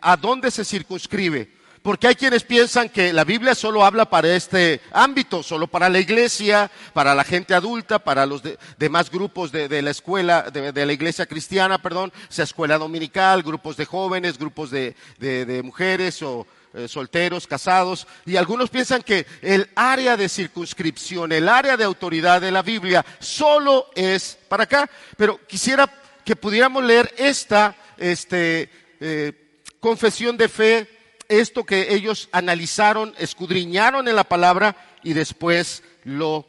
[0.00, 1.57] a dónde se circunscribe.
[1.88, 5.98] Porque hay quienes piensan que la Biblia solo habla para este ámbito, solo para la
[5.98, 8.42] iglesia, para la gente adulta, para los
[8.76, 13.86] demás grupos de, la escuela, de, la iglesia cristiana, perdón, sea escuela dominical, grupos de
[13.86, 18.06] jóvenes, grupos de, mujeres o eh, solteros, casados.
[18.26, 23.02] Y algunos piensan que el área de circunscripción, el área de autoridad de la Biblia
[23.18, 24.90] solo es para acá.
[25.16, 25.90] Pero quisiera
[26.22, 28.68] que pudiéramos leer esta este,
[29.00, 29.32] eh,
[29.80, 30.97] confesión de fe
[31.28, 36.46] esto que ellos analizaron, escudriñaron en la palabra y después lo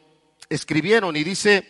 [0.48, 1.16] escribieron.
[1.16, 1.66] Y dice,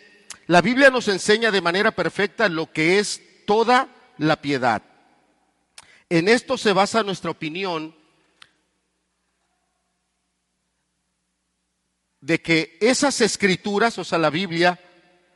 [0.47, 4.81] la Biblia nos enseña de manera perfecta lo que es toda la piedad.
[6.09, 7.95] En esto se basa nuestra opinión
[12.21, 14.79] de que esas escrituras, o sea, la Biblia,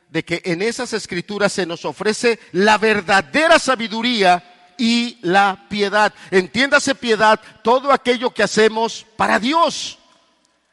[0.08, 6.12] de que en esas escrituras se nos ofrece la verdadera sabiduría y la piedad.
[6.30, 9.98] Entiéndase piedad, todo aquello que hacemos para Dios.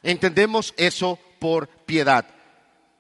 [0.02, 2.26] Entendemos eso por piedad.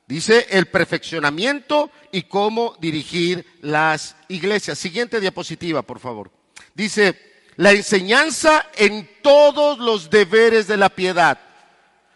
[0.07, 4.77] Dice el perfeccionamiento y cómo dirigir las iglesias.
[4.77, 6.31] Siguiente diapositiva, por favor.
[6.73, 7.19] Dice,
[7.55, 11.39] la enseñanza en todos los deberes de la piedad.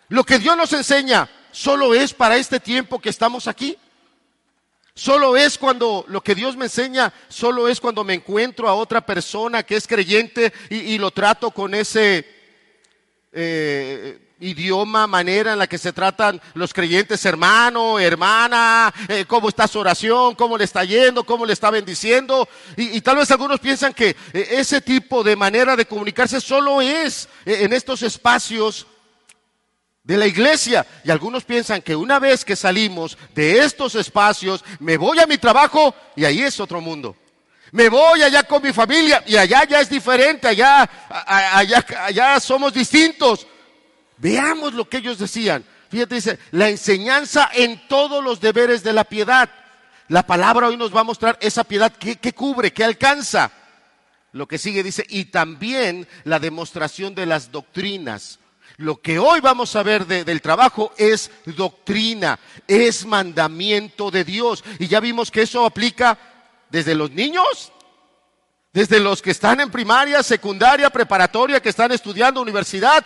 [0.09, 3.77] Lo que Dios nos enseña solo es para este tiempo que estamos aquí.
[4.97, 9.05] Solo es cuando lo que Dios me enseña, solo es cuando me encuentro a otra
[9.05, 12.25] persona que es creyente y, lo trato con ese
[13.31, 19.67] eh, idioma, manera en la que se tratan los creyentes, hermano, hermana, eh, cómo está
[19.67, 22.49] su oración, cómo le está yendo, cómo le está bendiciendo.
[22.75, 27.29] Y, tal vez algunos piensan que eh, ese tipo de manera de comunicarse solo es
[27.45, 28.87] en estos espacios
[30.07, 30.87] de la iglesia.
[31.03, 35.37] Y algunos piensan que una vez que salimos de estos espacios, me voy a mi
[35.37, 37.15] trabajo y ahí es otro mundo.
[37.73, 42.73] Me voy allá con mi familia y allá ya es diferente, allá, allá, allá somos
[42.73, 43.45] distintos.
[44.15, 45.65] Veamos lo que ellos decían.
[45.89, 49.49] Fíjate, dice, la enseñanza en todos los deberes de la piedad.
[50.07, 53.51] La palabra hoy nos va a mostrar esa piedad que, que cubre, que alcanza.
[54.31, 58.39] Lo que sigue dice, y también la demostración de las doctrinas
[58.77, 64.63] lo que hoy vamos a ver del trabajo es doctrina, es mandamiento de Dios.
[64.77, 66.17] Y ya vimos que eso aplica
[66.69, 67.71] desde los niños,
[68.71, 73.03] desde los que están en primaria, secundaria, preparatoria, que están estudiando universidad,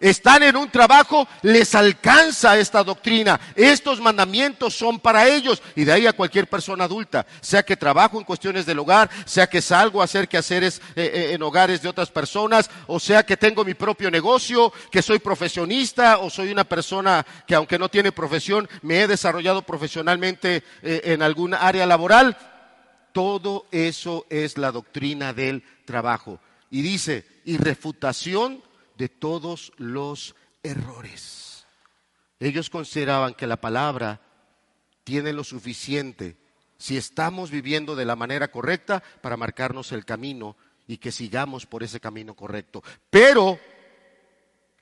[0.00, 3.40] están en un trabajo, les alcanza esta doctrina.
[3.54, 8.18] Estos mandamientos son para ellos y de ahí a cualquier persona adulta, sea que trabajo
[8.18, 11.88] en cuestiones del hogar, sea que salgo a hacer quehaceres eh, eh, en hogares de
[11.88, 16.64] otras personas, o sea que tengo mi propio negocio, que soy profesionista o soy una
[16.64, 22.36] persona que aunque no tiene profesión, me he desarrollado profesionalmente eh, en alguna área laboral.
[23.12, 26.38] Todo eso es la doctrina del trabajo.
[26.70, 28.62] Y dice, y refutación
[28.96, 31.66] de todos los errores.
[32.38, 34.20] Ellos consideraban que la palabra
[35.04, 36.36] tiene lo suficiente
[36.78, 40.56] si estamos viviendo de la manera correcta para marcarnos el camino
[40.86, 42.82] y que sigamos por ese camino correcto.
[43.10, 43.58] Pero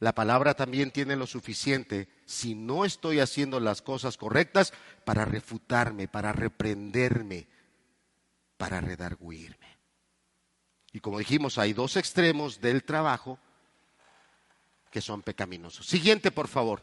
[0.00, 4.72] la palabra también tiene lo suficiente si no estoy haciendo las cosas correctas
[5.04, 7.46] para refutarme, para reprenderme,
[8.56, 9.78] para redarguirme.
[10.92, 13.38] Y como dijimos, hay dos extremos del trabajo
[14.94, 15.84] que son pecaminosos.
[15.84, 16.80] Siguiente, por favor.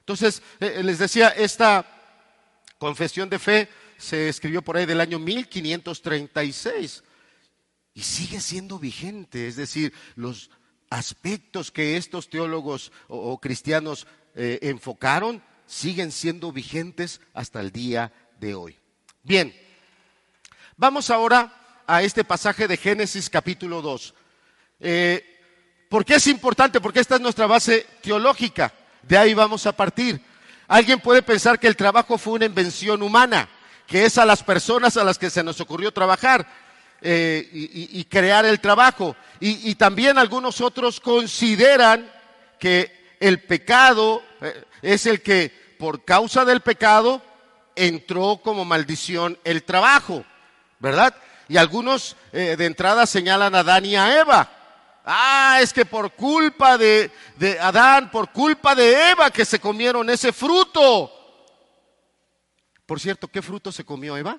[0.00, 1.86] Entonces, eh, eh, les decía, esta
[2.76, 7.04] confesión de fe se escribió por ahí del año 1536
[7.94, 10.50] y sigue siendo vigente, es decir, los
[10.90, 18.56] aspectos que estos teólogos o, cristianos eh, enfocaron siguen siendo vigentes hasta el día de
[18.56, 18.76] hoy.
[19.22, 19.54] Bien,
[20.76, 24.14] vamos ahora a este pasaje de Génesis capítulo 2.
[25.92, 26.80] ¿Por qué es importante?
[26.80, 28.72] Porque esta es nuestra base teológica.
[29.02, 30.18] De ahí vamos a partir.
[30.66, 33.46] Alguien puede pensar que el trabajo fue una invención humana,
[33.86, 36.48] que es a las personas a las que se nos ocurrió trabajar
[37.02, 39.14] eh, y, crear el trabajo.
[39.38, 42.10] Y, también algunos otros consideran
[42.58, 47.20] que el pecado eh, es el que por causa del pecado
[47.76, 50.24] entró como maldición el trabajo,
[50.78, 51.14] ¿verdad?
[51.50, 54.61] Y algunos eh, de entrada señalan a Adán y a Eva.
[55.04, 57.10] Ah, es que por culpa de,
[57.60, 61.10] Adán, por culpa de Eva que se comieron ese fruto.
[62.86, 64.38] Por cierto, ¿qué fruto se comió Eva?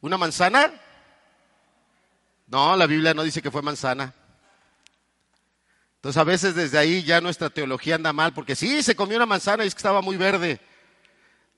[0.00, 0.72] ¿Una manzana?
[2.46, 4.12] No, la Biblia no dice que fue manzana.
[5.96, 9.26] Entonces a veces desde ahí ya nuestra teología anda mal, porque sí, se comió una
[9.26, 10.58] manzana y es que estaba muy verde.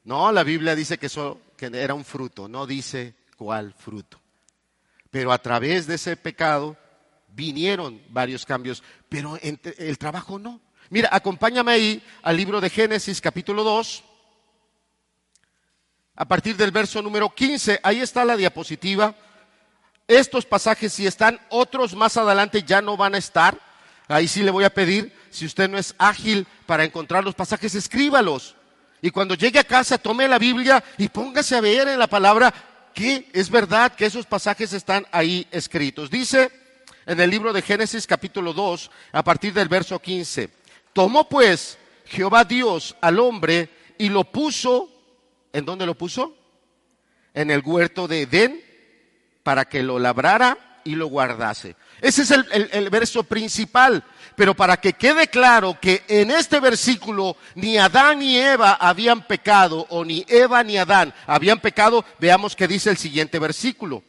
[0.05, 4.22] No, la Biblia dice que eso que era un fruto, no dice cuál fruto.
[5.13, 6.75] Pero a través de ese pecado
[7.29, 10.59] vinieron varios cambios, pero el trabajo no.
[10.89, 14.05] Mira, acompáñame ahí al libro de Génesis capítulo 2,
[16.17, 19.15] a partir del verso número 15, ahí está la diapositiva.
[20.09, 23.59] Estos pasajes si están, otros más adelante ya no van a estar.
[24.09, 27.75] Ahí sí le voy a pedir, si usted no es ágil para encontrar los pasajes,
[27.75, 28.57] escríbalos.
[29.03, 32.72] Y cuando llegue a casa, tome la Biblia y póngase a ver en la palabra
[32.95, 36.11] que es verdad que esos pasajes están ahí escritos.
[36.11, 36.51] Dice
[37.07, 40.51] en el libro de Génesis capítulo 2, a partir del verso 15,
[40.93, 44.89] tomó pues Jehová Dios al hombre y lo puso,
[45.53, 46.37] ¿en dónde lo puso?
[47.35, 48.65] En el huerto de Edén,
[49.43, 51.77] para que lo labrara y lo guardase.
[52.01, 54.05] Ese es el, verso principal.
[54.35, 59.87] Pero para que quede claro que en este versículo ni Adán ni Eva habían pecado,
[59.91, 64.03] o ni Eva ni Adán habían pecado, veamos que dice el siguiente versículo.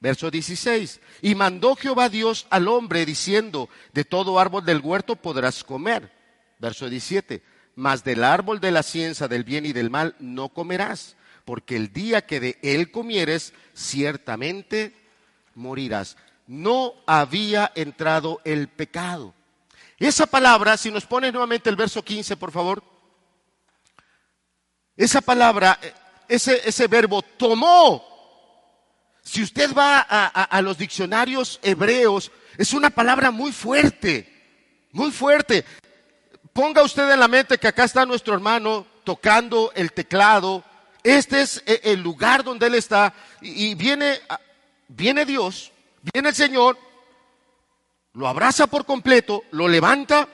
[0.00, 1.00] Verso 16.
[1.22, 6.10] Y mandó Jehová Dios al hombre diciendo, de todo árbol del huerto podrás comer.
[6.58, 7.42] Verso 17.
[7.76, 11.92] Mas del árbol de la ciencia del bien y del mal no comerás, porque el
[11.92, 15.03] día que de él comieres, ciertamente
[15.54, 19.34] morirás no había entrado el pecado.
[19.98, 22.82] Esa palabra, si nos pone nuevamente el verso 15, por favor,
[24.96, 25.78] Esa palabra,
[26.28, 28.04] ese, ese verbo tomó.
[29.22, 35.64] Si usted va a, a los diccionarios hebreos, es una palabra muy fuerte, muy fuerte.
[36.52, 40.62] Ponga usted en la mente que acá está nuestro hermano tocando el teclado.
[41.02, 44.20] Este es eh, el lugar donde él está y viene,
[44.88, 45.72] viene Dios,
[46.12, 46.78] viene el Señor,
[48.14, 50.28] lo abraza por completo, lo levanta,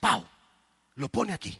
[0.00, 0.24] ¡pau!
[0.96, 1.58] Lo pone aquí.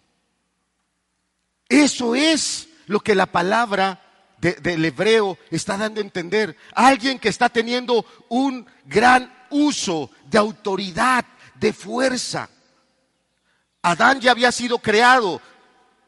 [1.68, 4.02] Eso es lo que la palabra
[4.40, 6.56] del hebreo está dando a entender.
[6.74, 12.48] Alguien que está teniendo un gran uso de autoridad, de fuerza.
[13.82, 15.40] Adán ya había sido creado.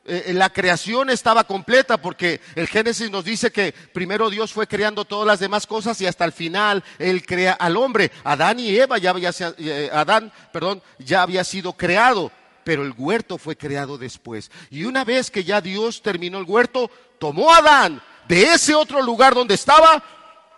[0.06, 5.04] Eh, la creación estaba completa porque el Génesis nos dice que primero Dios fue creando
[5.04, 8.10] todas las demás cosas y hasta el final Él crea al hombre.
[8.24, 12.32] Adán y Eva ya había, eh, Adán, perdón, ya había sido creado,
[12.64, 14.50] pero el huerto fue creado después.
[14.70, 19.02] Y una vez que ya Dios terminó el huerto, tomó a Adán de ese otro
[19.02, 20.02] lugar donde estaba,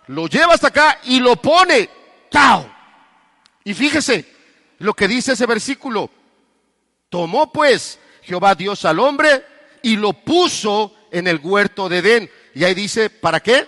[0.07, 1.89] lo lleva hasta acá y lo pone.
[2.29, 2.71] ¡Tao!
[3.65, 4.25] Y fíjese
[4.79, 6.09] lo que dice ese versículo.
[7.09, 9.45] Tomó pues Jehová Dios al hombre
[9.81, 12.31] y lo puso en el huerto de Edén.
[12.55, 13.67] Y ahí dice, ¿para qué?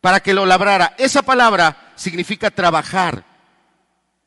[0.00, 0.94] Para que lo labrara.
[0.98, 3.24] Esa palabra significa trabajar.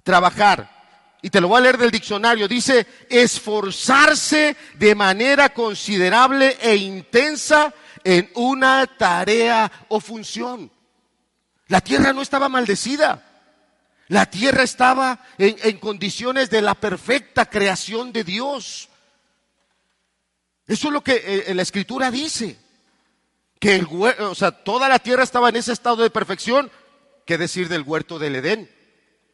[0.03, 0.79] Trabajar
[1.21, 7.73] y te lo voy a leer del diccionario, dice esforzarse de manera considerable e intensa
[8.03, 10.71] en una tarea o función.
[11.67, 13.28] La tierra no estaba maldecida.
[14.09, 18.89] La tierra estaba en, condiciones de la perfecta creación de Dios.
[20.65, 22.57] Eso es lo que eh, la escritura dice.
[23.59, 26.71] Que el, o sea, toda la tierra estaba en ese estado de perfección.
[27.23, 28.67] ¿Qué decir del huerto del Edén?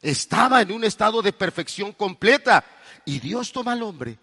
[0.02, 2.66] Estaba en un estado de perfección completa.
[3.06, 4.18] Y Dios toma al hombre,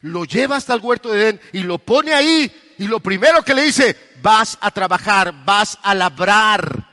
[0.00, 2.50] lo lleva hasta el huerto de Edén y lo pone ahí.
[2.78, 6.87] Y lo primero que le dice, vas a trabajar, vas a labrar,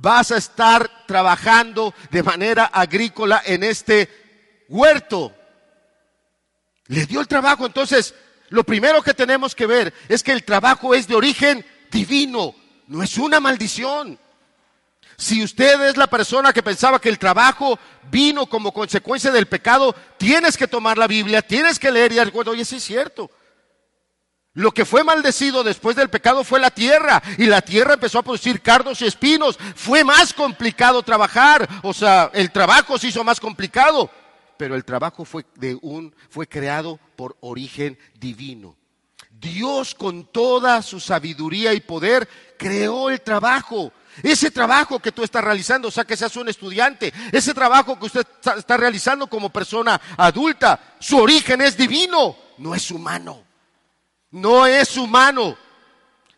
[0.00, 4.08] vas a estar trabajando de manera agrícola en este
[4.68, 5.34] huerto.
[6.86, 7.66] Le dio el trabajo.
[7.66, 8.14] Entonces,
[8.48, 12.54] lo primero que tenemos que ver es que el trabajo es de origen divino,
[12.86, 14.18] no es una maldición.
[15.16, 17.78] Si usted es la persona que pensaba que el trabajo
[18.10, 22.32] vino como consecuencia del pecado, tienes que tomar la Biblia, tienes que leer y dar
[22.32, 23.30] cuenta, oye, sí es cierto.
[24.54, 28.22] Lo que fue maldecido después del pecado fue la tierra y la tierra empezó a
[28.22, 29.56] producir cardos y espinos.
[29.76, 34.10] Fue más complicado trabajar, o sea, el trabajo se hizo más complicado,
[34.56, 38.76] pero el trabajo fue de un fue creado por origen divino.
[39.30, 45.42] Dios con toda su sabiduría y poder creó el trabajo ese trabajo que tú estás
[45.42, 50.00] realizando, o sea, que seas un estudiante, ese trabajo que usted está realizando como persona
[50.16, 53.44] adulta, su origen es divino, no es humano.
[54.30, 55.56] No es humano.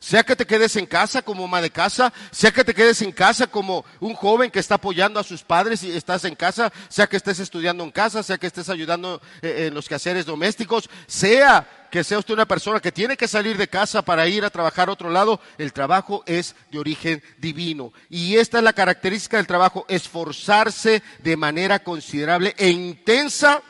[0.02, 3.12] Sea que te quedes en casa como ama de casa, sea que te quedes en
[3.12, 7.06] casa como un joven que está apoyando a sus padres y estás en casa, sea
[7.06, 11.86] que estés estudiando en casa, sea que estés ayudando eh, en los quehaceres domésticos, sea
[11.88, 14.88] que sea usted una persona que tiene que salir de casa para ir a trabajar
[14.88, 17.92] a otro lado, el trabajo es de origen divino.
[18.10, 23.62] Y esta es la característica del trabajo, esforzarse de manera considerable e intensa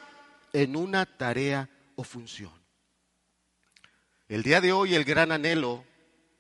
[0.55, 2.62] en una tarea o función.
[4.33, 5.85] El día de hoy el gran anhelo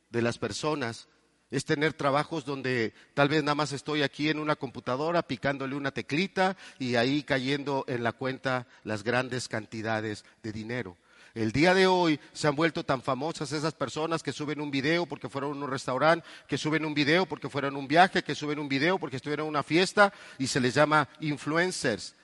[0.08, 1.08] de las personas
[1.50, 5.90] es tener trabajos donde tal vez nada más estoy aquí en una computadora picándole una
[5.90, 10.96] teclita y ahí cayendo en la cuenta las grandes cantidades de dinero.
[11.34, 15.04] El día de hoy se han vuelto tan famosas esas personas que suben un video
[15.04, 18.34] porque fueron a un restaurante, que suben un video porque fueron a un viaje, que
[18.34, 22.14] suben un video porque estuvieron en una fiesta y se les llama influencers.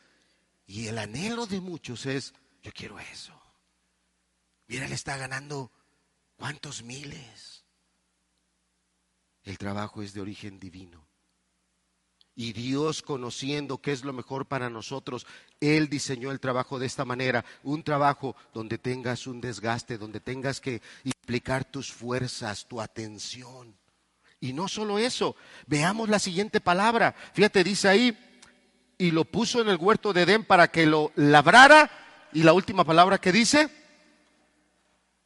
[0.66, 3.37] Y el anhelo de muchos es, yo quiero eso.
[4.68, 5.72] Mira, él está ganando
[6.36, 7.64] cuántos miles.
[9.42, 11.08] El trabajo es de origen divino.
[12.34, 15.26] Y Dios conociendo qué es lo mejor para nosotros,
[15.58, 20.60] Él diseñó el trabajo de esta manera, un trabajo donde tengas un desgaste, donde tengas
[20.60, 23.76] que implicar tus fuerzas, tu atención.
[24.38, 25.34] Y no solo eso,
[25.66, 27.16] veamos la siguiente palabra.
[27.32, 28.16] Fíjate, dice ahí,
[28.98, 31.90] y lo puso en el huerto de Edén para que lo labrara.
[32.32, 33.68] Y la última palabra que dice,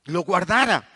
[0.05, 0.89] lo guardara.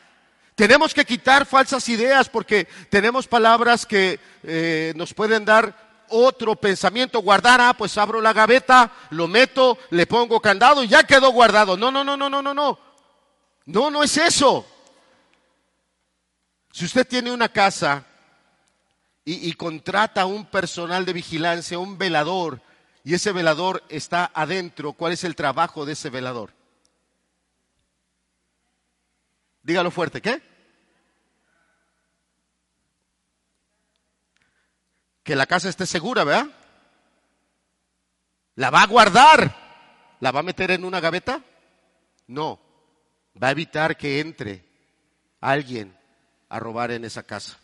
[0.55, 7.21] Tenemos que quitar falsas ideas porque tenemos palabras que eh, nos pueden dar otro pensamiento,
[7.21, 11.77] guardar, ah, pues abro la gaveta, lo meto, le pongo candado y ya quedó guardado.
[11.77, 12.79] No, no, no, no, no, no, no.
[13.67, 14.65] No, no es eso.
[16.73, 18.05] Si usted tiene una casa
[19.25, 22.61] y, contrata un personal de vigilancia, un velador,
[23.03, 26.53] y ese velador está adentro, ¿cuál es el trabajo de ese velador?
[29.67, 30.41] Dígalo fuerte, ¿qué?
[35.25, 36.47] Que la casa esté segura, ¿verdad?
[38.55, 40.17] ¿La va a guardar?
[40.21, 41.43] ¿La va a meter en una gaveta?
[42.29, 42.61] No,
[43.43, 44.65] va a evitar que entre
[45.41, 45.99] alguien
[46.49, 47.59] a robar en esa casa.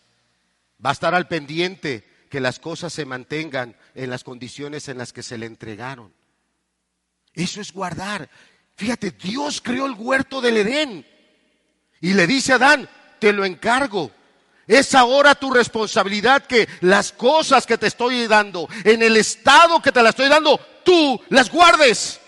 [0.85, 5.13] Va a estar al pendiente que las cosas se mantengan en las condiciones en las
[5.13, 6.13] que se le entregaron.
[7.33, 8.29] Eso es guardar.
[8.75, 11.12] Fíjate, Dios creó el huerto del Edén
[12.03, 12.89] y le dice a Adán,
[13.19, 14.11] te lo encargo.
[14.67, 19.93] Es ahora tu responsabilidad que las cosas que te estoy dando, en el estado que
[19.93, 22.21] te las estoy dando, tú las guardes.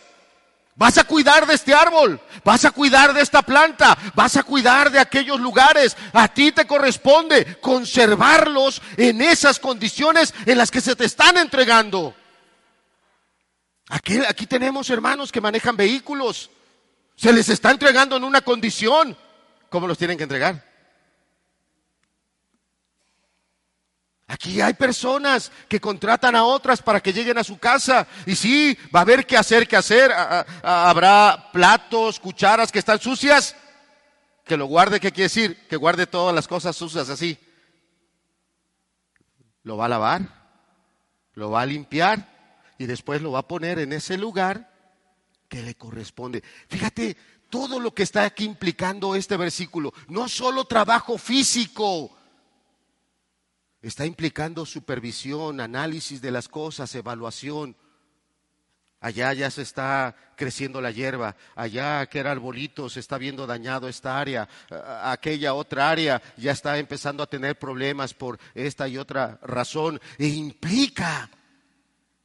[0.76, 4.90] Vas a cuidar de este árbol, vas a cuidar de esta planta, vas a cuidar
[4.90, 5.96] de aquellos lugares.
[6.12, 12.14] A ti te corresponde conservarlos en esas condiciones en las que se te están entregando.
[13.88, 16.50] Aquí, aquí tenemos hermanos que manejan vehículos.
[17.16, 19.16] Se les está entregando en una condición.
[19.74, 20.64] ¿Cómo los tienen que entregar?
[24.28, 28.06] Aquí hay personas que contratan a otras para que lleguen a su casa.
[28.24, 30.12] Y sí, va a haber que hacer, que hacer.
[30.62, 33.56] Habrá platos, cucharas que están sucias.
[34.44, 35.66] Que lo guarde, ¿qué quiere decir?
[35.66, 37.36] Que guarde todas las cosas sucias así.
[39.64, 40.22] Lo va a lavar,
[41.32, 42.28] lo va a limpiar
[42.78, 44.70] y después lo va a poner en ese lugar
[45.48, 46.44] que le corresponde.
[46.68, 47.16] Fíjate
[47.54, 49.94] todo lo que está aquí implicando este versículo.
[50.08, 52.10] No solo trabajo físico
[53.80, 57.76] está implicando supervisión, análisis de las cosas, evaluación.
[58.98, 64.18] Allá ya se está creciendo la hierba, allá aquel arbolito se está viendo dañado esta
[64.18, 64.48] área,
[65.04, 70.00] aquella otra área ya está empezando a tener problemas por esta y otra razón.
[70.18, 71.30] E implica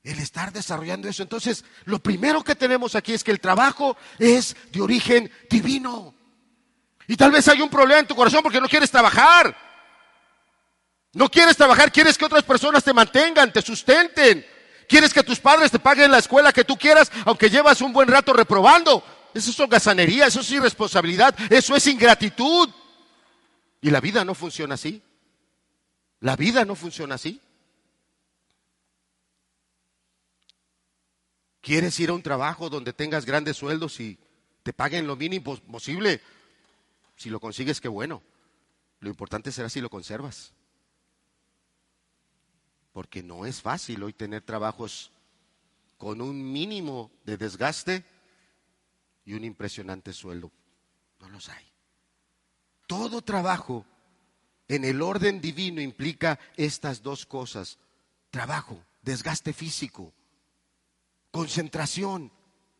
[0.10, 1.22] el estar desarrollando eso.
[1.24, 6.16] Entonces, lo primero que tenemos aquí es que el trabajo es de origen divino.
[7.07, 9.55] Y tal vez hay un problema en tu corazón porque no quieres trabajar.
[11.14, 14.45] No quieres trabajar, quieres que otras personas te mantengan, te sustenten.
[14.88, 18.07] Quieres que tus padres te paguen la escuela que tú quieras, aunque llevas un buen
[18.07, 19.03] rato reprobando.
[19.34, 22.70] Eso es holgazanería, eso es irresponsabilidad, eso es ingratitud.
[23.82, 25.01] Y la vida no funciona así.
[26.20, 27.39] La vida no funciona así.
[31.62, 34.18] ¿Quieres ir a un trabajo donde tengas grandes sueldos y
[34.64, 36.22] te paguen lo mínimo posible?
[37.16, 38.22] Si lo consigues, qué bueno.
[39.01, 40.53] Lo importante será si lo conservas
[42.99, 45.12] porque no es fácil hoy tener trabajos
[45.97, 48.03] con un mínimo de desgaste
[49.26, 50.51] y un impresionante sueldo.
[51.20, 51.66] No los hay.
[52.88, 53.86] Todo trabajo
[54.68, 57.78] en el orden divino implica estas dos cosas.
[58.32, 60.14] Trabajo, desgaste físico,
[61.32, 62.32] concentración.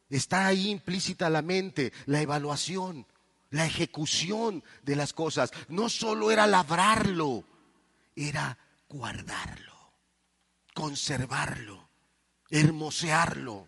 [0.10, 3.06] Está ahí implícita la mente, la evaluación,
[3.52, 5.52] la ejecución de las cosas.
[5.68, 7.44] No solo era labrarlo,
[8.16, 9.70] era guardarlo
[10.80, 11.90] conservarlo,
[12.50, 13.68] hermosearlo.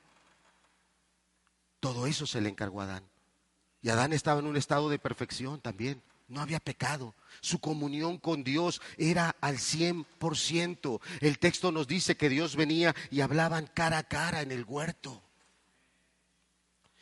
[1.82, 3.04] Todo eso se le encargó a Adán.
[3.82, 6.02] Y Adán estaba en un estado de perfección también.
[6.32, 7.14] No había pecado.
[7.42, 11.02] Su comunión con Dios era al cien por ciento.
[11.20, 15.22] El texto nos dice que Dios venía y hablaban cara a cara en el huerto.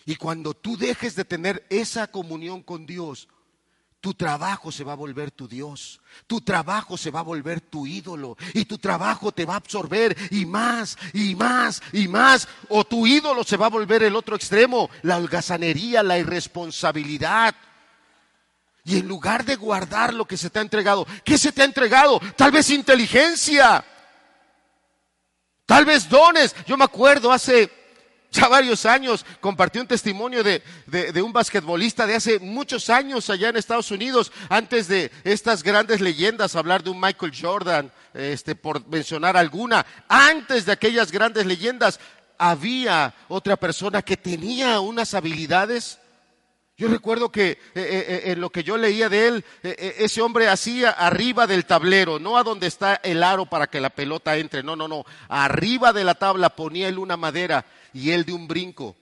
[0.08, 3.28] Y cuando tú dejes de tener esa comunión con Dios,
[4.02, 7.86] tu trabajo se va a volver tu Dios, tu trabajo se va a volver tu
[7.86, 12.84] ídolo y tu trabajo te va a absorber y más y más y más o
[12.84, 17.54] tu ídolo se va a volver el otro extremo, la holgazanería, la irresponsabilidad.
[18.86, 21.66] Y en lugar de guardar lo que se te ha entregado, ¿qué se te ha
[21.66, 22.20] entregado?
[22.36, 23.84] Tal vez inteligencia,
[25.66, 26.56] tal vez dones.
[26.66, 27.70] Yo me acuerdo hace
[28.32, 30.62] ya varios años compartí un testimonio de,
[31.22, 36.56] un basquetbolista de hace muchos años allá en Estados Unidos, antes de estas grandes leyendas,
[36.56, 42.00] hablar de un Michael Jordan, este, por mencionar alguna, antes de aquellas grandes leyendas,
[42.38, 46.00] había otra persona que tenía unas habilidades
[46.80, 50.48] yo recuerdo que eh, eh, eh, en lo que yo leía de él, ese hombre
[50.48, 54.64] hacía arriba del tablero, no a donde está el aro para que la pelota entre,
[54.64, 58.48] no, no, no, arriba de la tabla ponía él una madera y él de un
[58.48, 58.96] brinco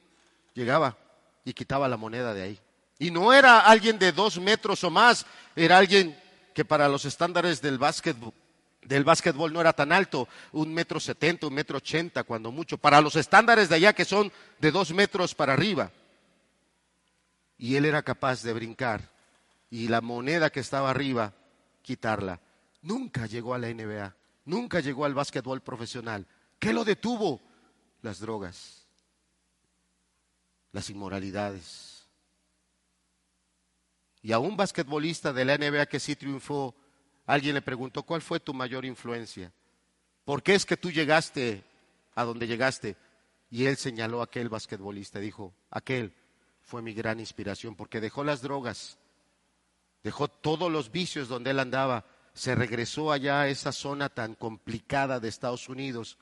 [0.55, 0.97] llegaba
[1.45, 2.59] y quitaba la moneda de ahí.
[2.97, 6.19] Y no era alguien de dos metros o más, era alguien
[6.55, 8.33] que para los estándares del básquetbol,
[8.81, 13.01] del básquetbol no era tan alto, un metro setenta, un metro ochenta, cuando mucho, para
[13.01, 15.91] los estándares de allá que son de dos metros para arriba
[17.57, 19.09] y él era capaz de brincar
[19.69, 21.33] y la moneda que estaba arriba
[21.81, 22.39] quitarla.
[22.81, 26.25] Nunca llegó a la NBA, nunca llegó al básquetbol profesional.
[26.59, 27.41] ¿Qué lo detuvo?
[28.01, 28.85] las drogas,
[30.71, 32.07] las inmoralidades.
[34.21, 36.75] Y a un basquetbolista de la NBA que sí triunfó,
[37.25, 39.51] alguien le preguntó, ¿cuál fue tu mayor influencia?
[40.25, 41.63] ¿Por qué es que tú llegaste
[42.15, 42.97] a donde llegaste?
[43.49, 46.13] Y él señaló a aquel basquetbolista, dijo, aquel
[46.67, 48.99] fue mi gran inspiración, porque dejó las drogas,
[50.03, 55.21] dejó todos los vicios donde él andaba, se regresó allá a esa zona tan complicada
[55.21, 56.17] de Estados Unidos,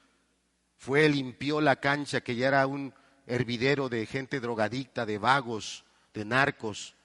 [0.78, 2.94] fue, limpió la cancha que ya era un
[3.26, 5.84] hervidero de gente drogadicta, de vagos,
[6.14, 6.96] de narcos,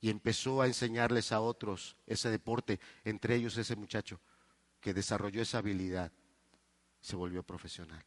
[0.00, 4.20] y empezó a enseñarles a otros ese deporte, entre ellos ese muchacho
[4.80, 6.10] que desarrolló esa habilidad,
[7.00, 8.04] se volvió profesional.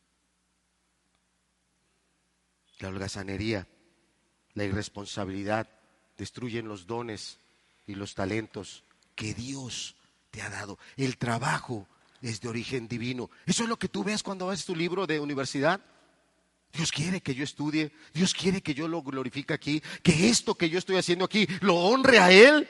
[2.79, 3.65] La holgazanería,
[4.59, 5.69] la irresponsabilidad
[6.17, 7.37] destruyen los dones
[7.87, 8.83] y los talentos
[9.15, 9.95] que Dios
[10.31, 10.77] te ha dado.
[10.97, 11.87] El trabajo
[12.21, 13.29] es de origen divino.
[13.45, 15.79] Eso es lo que tú ves cuando ves tu libro de universidad.
[16.73, 20.69] Dios quiere que yo estudie, Dios quiere que yo lo glorifique aquí, que esto que
[20.69, 22.67] yo estoy haciendo aquí lo honre a Él.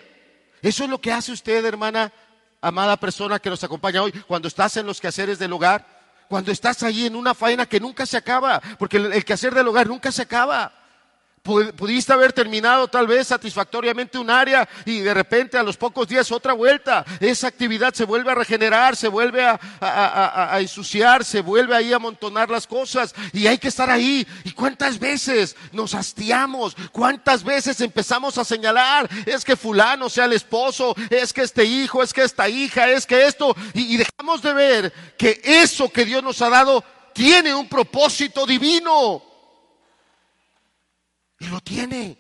[0.62, 2.14] Eso es lo que hace usted, hermana,
[2.62, 6.84] amada persona que nos acompaña hoy, cuando estás en los quehaceres del hogar cuando estás
[6.84, 10.22] ahí en una faena que nunca se acaba, porque el, quehacer del hogar nunca se
[10.22, 10.79] acaba.
[11.76, 16.32] Pudiste haber terminado tal vez satisfactoriamente un área y de repente a los pocos días
[16.32, 17.04] otra vuelta.
[17.20, 21.96] Esa actividad se vuelve a regenerar, se vuelve a, a, ensuciar, se vuelve ahí a
[21.96, 24.28] amontonar las cosas y hay que estar ahí.
[24.44, 26.76] ¿Y cuántas veces nos hastiamos?
[26.92, 29.10] ¿Cuántas veces empezamos a señalar?
[29.26, 33.06] Es que fulano sea el esposo, es que este hijo, es que esta hija, es
[33.06, 33.56] que esto.
[33.74, 36.84] y dejamos de ver que eso que Dios nos ha dado
[37.14, 39.29] tiene un propósito divino.
[41.40, 42.18] Y lo tiene.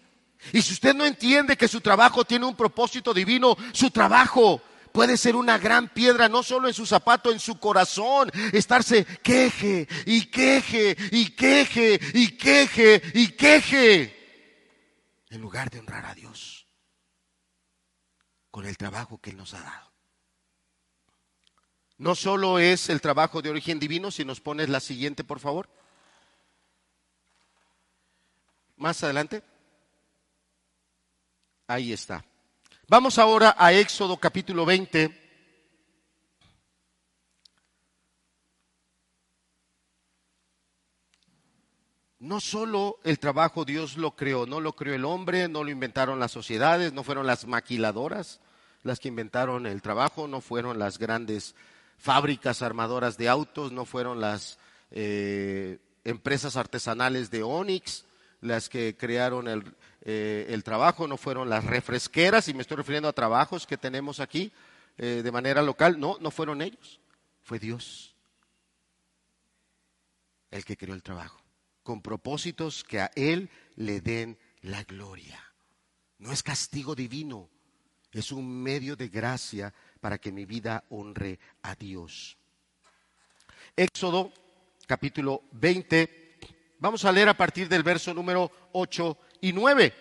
[0.53, 4.61] Y si usted no entiende que su trabajo tiene un propósito divino, su trabajo
[4.93, 9.87] puede ser una gran piedra, no solo en su zapato, en su corazón, estarse queje
[10.05, 14.15] y queje y queje y queje y queje,
[15.29, 16.67] en lugar de honrar a Dios
[18.49, 19.89] con el trabajo que Él nos ha dado.
[21.97, 25.69] No solo es el trabajo de origen divino, si nos pones la siguiente, por favor
[28.79, 29.43] más adelante.
[31.67, 32.25] Ahí está.
[32.87, 35.15] Vamos ahora a Éxodo capítulo 20.
[42.19, 46.19] No solo el trabajo Dios lo creó, no lo creó el hombre, no lo inventaron
[46.19, 48.41] las sociedades, no fueron las maquiladoras
[48.83, 51.55] las que inventaron el trabajo, no fueron las grandes
[51.97, 54.57] fábricas armadoras de autos, no fueron las
[54.91, 58.05] eh, empresas artesanales de Onix,
[58.41, 63.13] las que crearon eh, el, trabajo, no fueron las refresqueras, y me estoy refiriendo a
[63.13, 64.51] trabajos que tenemos aquí
[64.97, 66.99] eh, de manera local, no, no fueron ellos,
[67.43, 68.15] fue Dios
[70.51, 71.41] el que creó el trabajo,
[71.83, 75.43] con propósitos que a Él le den la gloria.
[76.17, 77.49] No es castigo divino,
[78.11, 82.37] es un medio de gracia para que mi vida honre a Dios.
[83.75, 84.33] Éxodo
[84.87, 86.18] capítulo 20
[86.79, 89.93] Vamos a leer a partir del verso número 8 y 9.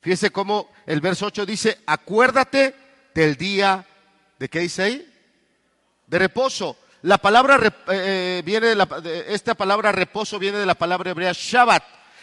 [0.00, 2.74] Fíjese cómo el verso 8 dice, acuérdate
[3.12, 3.84] del día,
[4.38, 5.12] ¿de qué dice ahí?
[6.06, 6.76] De reposo.
[7.02, 8.88] La palabra, eh, eh, viene de, la,
[9.26, 11.82] esta palabra reposo viene de la palabra hebrea Shabbat,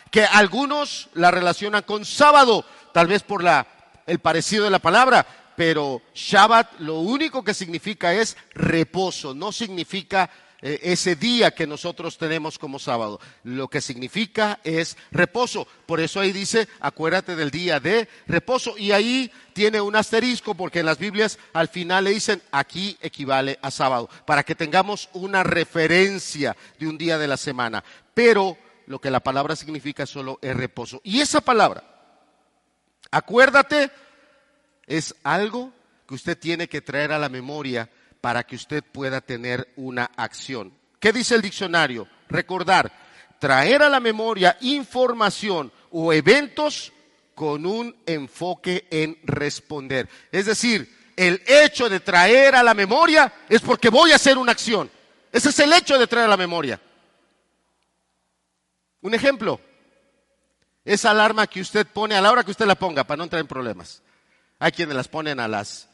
[0.09, 2.63] que algunos la relacionan con sábado,
[2.93, 3.67] tal vez por la,
[4.05, 5.25] el parecido de la palabra,
[5.57, 10.29] pero Shabbat lo único que significa es reposo, no significa
[10.61, 13.19] eh, ese día que nosotros tenemos como sábado.
[13.43, 15.67] Lo que significa es reposo.
[15.85, 18.77] Por eso ahí dice, acuérdate del día de reposo.
[18.77, 23.59] Y ahí tiene un asterisco porque en las Biblias al final le dicen, aquí equivale
[23.61, 27.83] a sábado, para que tengamos una referencia de un día de la semana.
[28.13, 31.01] Pero lo que la palabra significa solo es reposo.
[31.03, 31.83] Y esa palabra,
[33.11, 33.91] acuérdate,
[34.87, 35.71] es algo
[36.07, 37.89] que usted tiene que traer a la memoria
[38.21, 40.73] para que usted pueda tener una acción.
[40.99, 42.07] ¿Qué dice el diccionario?
[42.29, 42.91] Recordar,
[43.39, 46.91] traer a la memoria información o eventos
[47.35, 50.09] con un enfoque en responder.
[50.31, 54.51] Es decir, el hecho de traer a la memoria es porque voy a hacer una
[54.51, 54.89] acción.
[55.31, 56.81] Ese es el hecho de traer a la memoria.
[59.01, 59.61] Un ejemplo,
[60.83, 63.39] esa alarma que usted pone a la hora que usted la ponga para no entrar
[63.39, 64.01] en problemas.
[64.59, 65.86] Hay quienes las ponen a las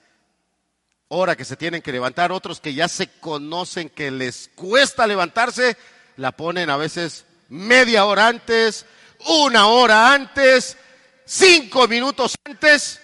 [1.14, 5.78] hora que se tienen que levantar, otros que ya se conocen que les cuesta levantarse,
[6.18, 8.86] la ponen a veces media hora antes,
[9.28, 10.78] una hora antes,
[11.26, 13.00] cinco minutos antes.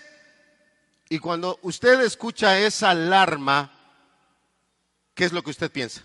[1.10, 3.72] Y cuando usted escucha esa alarma,
[5.14, 6.04] ¿qué es lo que usted piensa?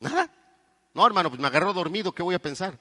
[0.00, 0.30] Nada.
[0.92, 2.78] No, hermano, pues me agarró dormido, ¿qué voy a pensar?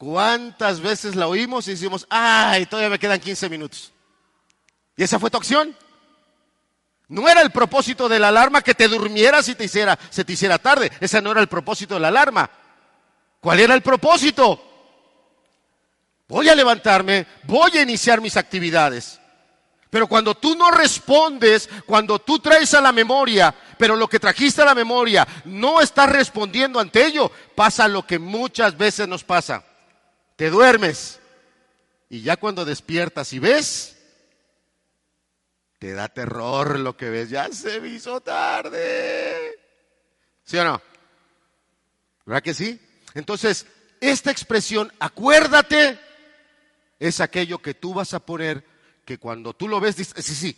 [0.00, 3.92] ¿Cuántas veces la oímos y decimos, ay, todavía me quedan 15 minutos?
[4.96, 5.76] ¿Y esa fue tu acción?
[7.08, 10.32] No era el propósito de la alarma que te durmieras y te hiciera, se te
[10.32, 10.90] hiciera tarde.
[11.00, 12.48] Ese no era el propósito de la alarma.
[13.40, 14.64] ¿Cuál era el propósito?
[16.28, 19.20] Voy a levantarme, voy a iniciar mis actividades.
[19.90, 24.62] Pero cuando tú no respondes, cuando tú traes a la memoria, pero lo que trajiste
[24.62, 29.64] a la memoria no estás respondiendo ante ello, pasa lo que muchas veces nos pasa
[30.40, 31.20] te duermes
[32.08, 33.98] y ya cuando despiertas y ves,
[35.78, 39.60] te da terror lo que ves, ya se me hizo tarde.
[40.42, 40.80] ¿Sí o no?
[42.24, 42.80] ¿Verdad que sí?
[43.12, 43.66] Entonces,
[44.00, 46.00] esta expresión, acuérdate,
[46.98, 48.64] es aquello que tú vas a poner,
[49.04, 50.56] que cuando tú lo ves, dices, sí, sí,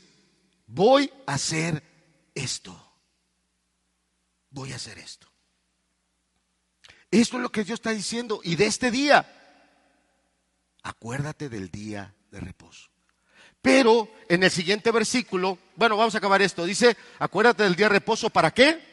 [0.69, 1.83] voy a hacer
[2.37, 2.81] esto.
[4.49, 5.27] Voy a hacer esto.
[7.11, 8.41] Esto es lo que Dios está diciendo.
[8.45, 9.42] Y de este día,
[10.83, 12.89] acuérdate del día de reposo.
[13.61, 17.95] Pero en el siguiente versículo, bueno, vamos a acabar esto, dice, acuérdate del día de
[17.95, 18.93] reposo, ¿para qué?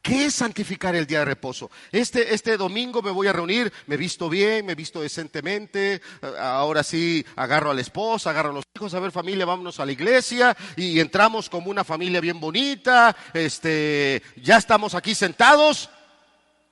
[0.00, 1.70] ¿Qué es santificar el día de reposo?
[1.92, 6.00] Este, este domingo me voy a reunir, me he visto bien, me visto decentemente,
[6.40, 9.84] ahora sí agarro a la esposa, agarro a los hijos, a ver familia, vámonos a
[9.84, 15.90] la iglesia y entramos como una familia bien bonita, este, ya estamos aquí sentados.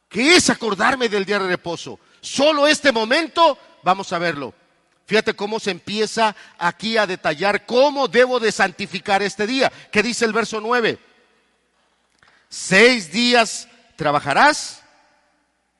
[0.08, 1.98] ¿Qué es acordarme del día de reposo?
[2.20, 4.52] Solo este momento, vamos a verlo.
[5.06, 9.70] Fíjate cómo se empieza aquí a detallar cómo debo de santificar este día.
[9.92, 10.98] ¿Qué dice el verso 9?
[12.48, 14.82] Seis días trabajarás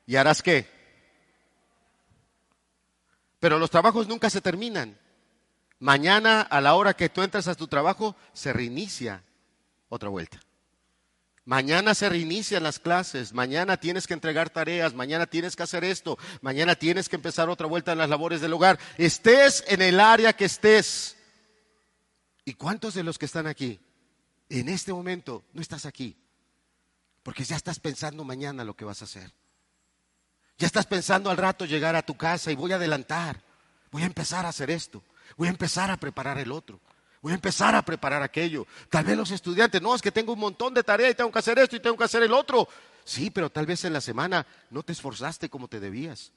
[0.05, 0.69] y harás qué.
[3.41, 4.97] Pero los trabajos nunca se terminan.
[5.79, 9.21] Mañana a la hora que tú entras a tu trabajo se reinicia
[9.89, 10.39] otra vuelta.
[11.47, 16.17] Mañana se reinician las clases, mañana tienes que entregar tareas, mañana tienes que hacer esto,
[16.41, 18.77] mañana tienes que empezar otra vuelta en las labores del hogar.
[18.97, 21.15] Estés en el área que estés.
[22.43, 23.79] ¿Y cuántos de los que están aquí
[24.49, 26.17] en este momento no estás aquí?
[27.23, 29.31] Porque ya estás pensando mañana lo que vas a hacer.
[30.57, 33.41] Ya estás pensando al rato llegar a tu casa y voy a adelantar,
[33.89, 35.01] voy a empezar a hacer esto,
[35.37, 36.81] voy a empezar a preparar el otro.
[37.21, 38.67] Voy a empezar a preparar aquello.
[38.89, 41.39] Tal vez los estudiantes, no, es que tengo un montón de tareas y tengo que
[41.39, 42.67] hacer esto y tengo que hacer el otro.
[43.03, 46.31] Sí, pero tal vez en la semana no te esforzaste como te debías.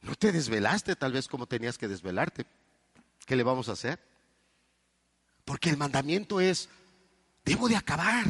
[0.00, 2.46] No te desvelaste tal vez como tenías que desvelarte.
[3.26, 4.00] ¿Qué le vamos a hacer?
[5.44, 6.68] Porque el mandamiento es,
[7.44, 8.26] debo de acabar.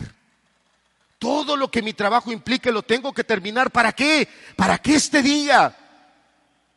[1.19, 3.71] Todo lo que mi trabajo implique lo tengo que terminar.
[3.71, 4.29] ¿Para qué?
[4.57, 5.77] Para que este día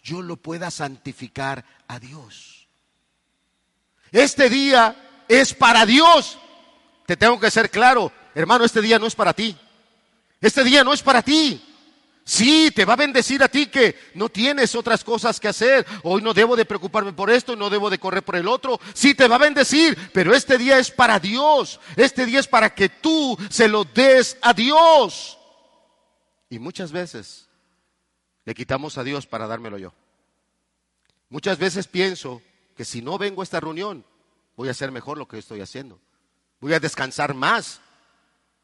[0.03, 2.55] yo lo pueda santificar a Dios.
[4.16, 4.95] Este día
[5.28, 6.39] es para Dios.
[7.05, 9.57] Te tengo que ser claro, hermano, este día no es para ti.
[10.39, 11.61] Este día no es para ti.
[12.24, 15.86] Sí, te va a bendecir a ti que no tienes otras cosas que hacer.
[16.03, 18.80] Hoy no debo de preocuparme por esto, no debo de correr por el otro.
[18.93, 21.82] Sí, te va a bendecir, pero este día es para Dios.
[21.97, 25.38] Este día es para que tú se lo des a Dios.
[26.49, 27.49] Y muchas veces
[28.45, 29.93] le quitamos a Dios para dármelo yo.
[31.28, 32.41] Muchas veces pienso
[32.76, 34.05] que si no vengo a esta reunión,
[34.55, 35.99] voy a hacer mejor lo que estoy haciendo.
[36.59, 37.82] Voy a descansar más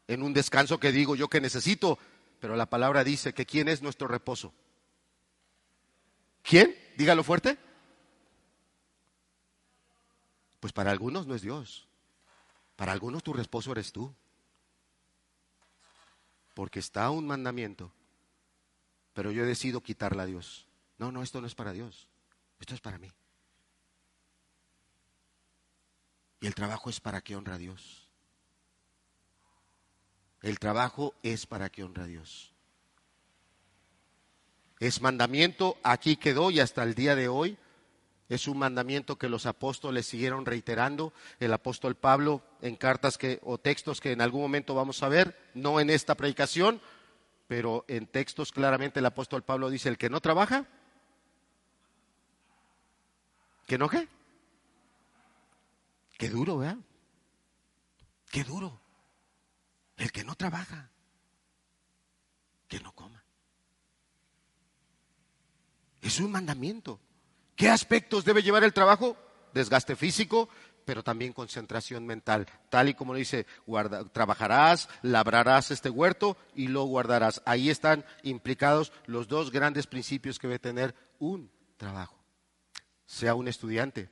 [0.06, 1.98] en un descanso que digo yo que necesito,
[2.40, 4.52] pero la palabra dice que ¿quién es nuestro reposo?
[6.42, 6.76] ¿Quién?
[6.96, 7.58] Dígalo fuerte.
[10.60, 11.88] Pues para algunos no es Dios.
[12.76, 14.14] Para algunos tu reposo eres tú.
[16.54, 17.90] Porque está un mandamiento,
[19.14, 20.66] pero yo he decidido quitarla a Dios.
[20.98, 22.08] No, no, esto no es para Dios.
[22.60, 23.10] Esto es para mí.
[26.42, 28.08] Y el trabajo es para que honra a Dios.
[30.42, 32.52] El trabajo es para que honra a Dios.
[34.80, 37.56] Es mandamiento, aquí quedó y hasta el día de hoy.
[38.28, 41.12] Es un mandamiento que los apóstoles siguieron reiterando.
[41.38, 45.38] El apóstol Pablo en cartas que, o textos que en algún momento vamos a ver,
[45.54, 46.80] no en esta predicación,
[47.46, 50.66] pero en textos claramente el apóstol Pablo dice, el que no trabaja,
[53.68, 54.08] ¿que no qué?
[56.22, 56.78] Qué duro, ¿verdad?
[58.30, 58.80] Qué duro.
[59.96, 60.88] El que no trabaja,
[62.68, 63.24] que no coma.
[66.00, 67.00] Es un mandamiento.
[67.56, 69.16] ¿Qué aspectos debe llevar el trabajo?
[69.52, 70.48] Desgaste físico,
[70.84, 72.46] pero también concentración mental.
[72.70, 73.44] Tal y como dice,
[74.12, 77.42] trabajarás, labrarás este huerto y lo guardarás.
[77.46, 82.16] Ahí están implicados los dos grandes principios que debe tener un trabajo.
[83.06, 84.08] Sea un estudiante,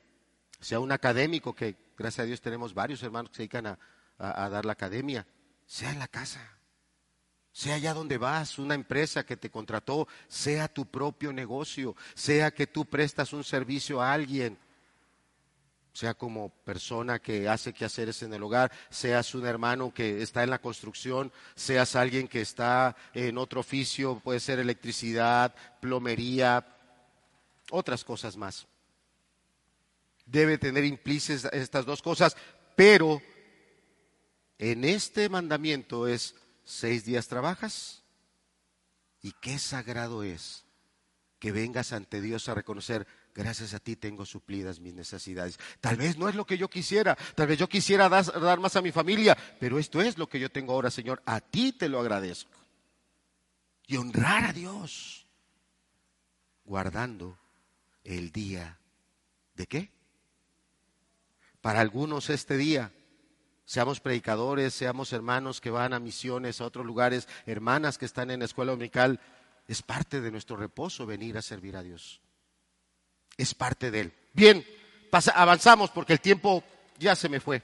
[0.58, 3.78] sea un académico que Gracias a Dios tenemos varios hermanos que se dedican a,
[4.16, 5.26] a dar la academia.
[5.66, 6.40] Sea en la casa,
[7.53, 12.66] sea allá donde vas, una empresa que te contrató, sea tu propio negocio, sea que
[12.66, 14.59] tú prestas un servicio a alguien
[15.92, 20.48] sea como persona que hace quehaceres en el hogar, seas un hermano que está en
[20.48, 26.64] la construcción, seas alguien que está en otro oficio, puede ser electricidad, plomería,
[27.70, 28.66] otras cosas más.
[30.31, 32.37] Debe tener implícitas estas dos cosas,
[32.76, 33.20] pero
[34.59, 38.05] en este mandamiento es seis días trabajas
[39.22, 40.64] y qué sagrado es
[41.41, 45.59] que vengas ante Dios a reconocer gracias a ti tengo suplidas mis necesidades.
[45.81, 48.83] Tal vez no es lo que yo quisiera, tal vez yo quisiera dar, más a
[48.83, 51.22] mi familia, pero esto es lo que yo tengo ahora, Señor.
[51.26, 52.59] A ti te lo agradezco.
[53.87, 55.26] Y honrar a Dios,
[56.64, 57.39] guardando
[58.05, 58.78] el día
[59.55, 59.99] de qué?
[61.61, 62.92] Para algunos este día,
[63.64, 68.40] seamos predicadores, seamos hermanos que van a misiones a otros lugares, hermanas que están en
[68.40, 69.20] la escuela dominical,
[69.68, 72.20] es parte de nuestro reposo venir a servir a Dios
[73.40, 74.12] es parte de él.
[74.32, 74.64] Bien,
[75.34, 76.62] avanzamos porque el tiempo
[76.98, 77.62] ya se me fue.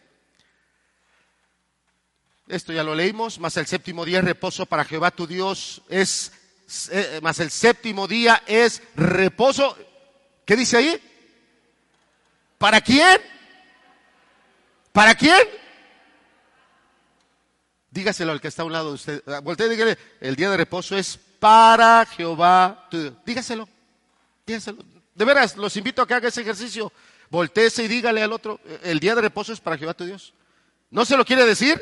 [2.49, 6.32] Esto ya lo leímos, más el séptimo día es reposo para Jehová tu Dios, es,
[6.90, 9.76] eh, más el séptimo día es reposo.
[10.44, 11.01] ¿Qué dice ahí?
[12.57, 13.20] ¿Para quién?
[14.97, 15.47] ¿Para quién?
[17.90, 19.22] Dígaselo al que está a un lado de usted.
[19.42, 23.14] Voltea y dígale, el día de reposo es para Jehová tu Dios.
[23.26, 23.68] Dígaselo,
[24.47, 24.82] dígaselo.
[25.14, 26.90] De veras, los invito a que haga ese ejercicio.
[27.28, 30.32] Voltéese y dígale al otro, el día de reposo es para Jehová tu Dios.
[30.90, 31.78] ¿No se lo quiere decir?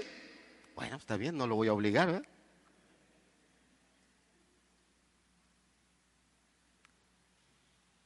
[0.74, 2.20] Bueno, está bien, no lo voy a obligar.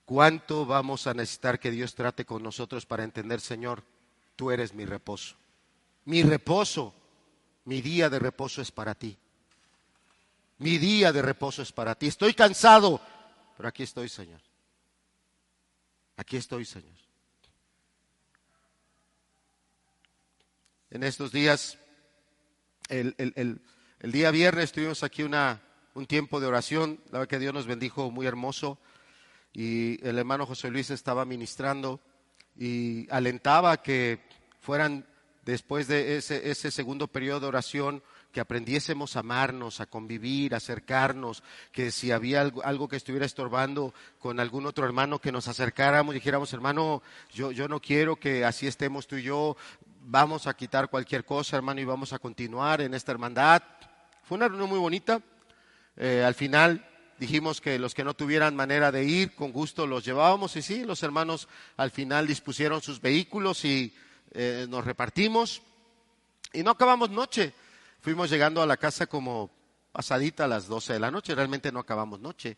[0.04, 3.84] ¿Cuánto vamos a necesitar que Dios trate con nosotros para entender, Señor,
[4.38, 5.34] tú eres mi reposo?
[6.04, 6.94] Mi reposo,
[7.64, 9.18] mi día de reposo es para ti.
[10.58, 12.06] Mi día de reposo es para ti.
[12.06, 13.00] Estoy cansado,
[13.56, 14.40] pero aquí estoy, Señor.
[16.16, 16.94] Aquí estoy, Señor.
[20.90, 21.76] En estos días,
[22.88, 23.60] el,
[24.00, 25.60] día viernes tuvimos aquí una,
[25.94, 28.78] un tiempo de oración, la verdad que Dios nos bendijo muy hermoso
[29.52, 32.00] y el hermano José Luis estaba ministrando
[32.56, 34.27] y alentaba que
[34.68, 35.06] fueran
[35.46, 38.02] después de ese, segundo periodo de oración
[38.32, 41.42] que aprendiésemos a amarnos, a convivir, a acercarnos,
[41.72, 46.18] que si había algo, que estuviera estorbando con algún otro hermano, que nos acercáramos y
[46.18, 47.02] dijéramos, hermano,
[47.32, 49.56] yo, yo no quiero que así estemos tú y yo,
[50.02, 53.62] vamos a quitar cualquier cosa, hermano, y vamos a continuar en esta hermandad.
[54.24, 55.22] Fue una reunión muy bonita.
[55.96, 56.86] Eh, al final
[57.18, 60.84] dijimos que los que no tuvieran manera de ir, con gusto los llevábamos y sí,
[60.84, 61.48] los hermanos
[61.78, 63.94] al final dispusieron sus vehículos y
[64.32, 65.62] eh, nos repartimos
[66.52, 67.52] y no acabamos noche.
[68.00, 69.50] Fuimos llegando a la casa como
[69.92, 72.56] pasadita a las 12 de la noche, realmente no acabamos noche.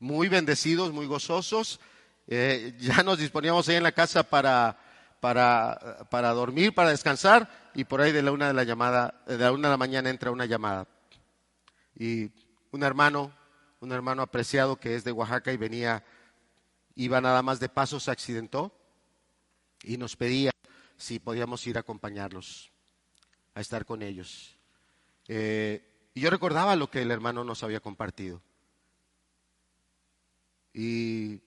[0.00, 1.80] Muy bendecidos, muy gozosos.
[2.26, 4.78] Eh, ya nos disponíamos ahí en la casa para,
[5.20, 9.38] para, para, dormir, para descansar, y por ahí de la una de la llamada, de
[9.38, 10.86] la una de la mañana entra una llamada.
[11.96, 12.30] Y
[12.70, 13.32] un hermano,
[13.80, 16.04] un hermano apreciado que es de Oaxaca y venía,
[16.96, 18.72] iba nada más de paso, se accidentó
[19.82, 20.50] y nos pedía
[20.96, 22.70] si podíamos ir a acompañarlos,
[23.54, 24.56] a estar con ellos.
[25.28, 28.40] Eh, y yo recordaba lo que el hermano nos había compartido.
[30.72, 31.40] Y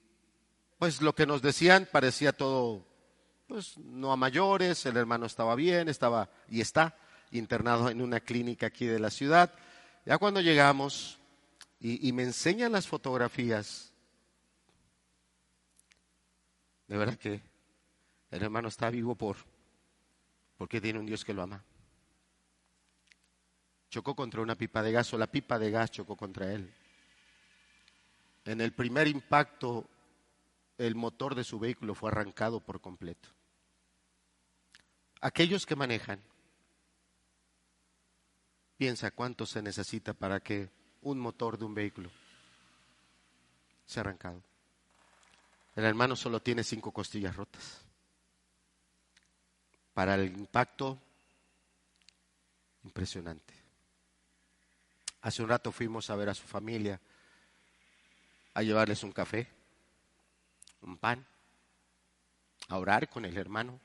[0.78, 2.86] pues lo que nos decían parecía todo,
[3.48, 6.98] pues no a mayores, el hermano estaba bien, estaba y está
[7.32, 9.54] internado en una clínica aquí de la ciudad.
[10.06, 11.20] Ya cuando llegamos
[11.80, 13.92] y, y me enseñan las fotografías,
[16.88, 17.42] de verdad que
[18.32, 19.38] el hermano está vivo por,
[20.58, 21.64] porque tiene un Dios que lo ama
[23.90, 26.72] chocó contra una pipa de gas o la pipa de gas chocó contra él.
[28.46, 29.86] En el primer impacto,
[30.78, 33.30] el motor de su vehículo fue arrancado por completo.
[35.22, 36.22] Aquellos que manejan,
[38.78, 40.70] piensa cuánto se necesita para que
[41.02, 42.12] un motor de un vehículo
[43.86, 44.44] sea arrancado.
[45.76, 47.87] El hermano solo tiene cinco costillas rotas.
[49.98, 51.02] Para el impacto,
[52.84, 53.52] impresionante.
[55.22, 57.02] Hace un rato fuimos a ver a su familia,
[58.54, 59.48] a llevarles un café,
[60.82, 61.26] un pan,
[62.68, 63.80] a orar con el hermano,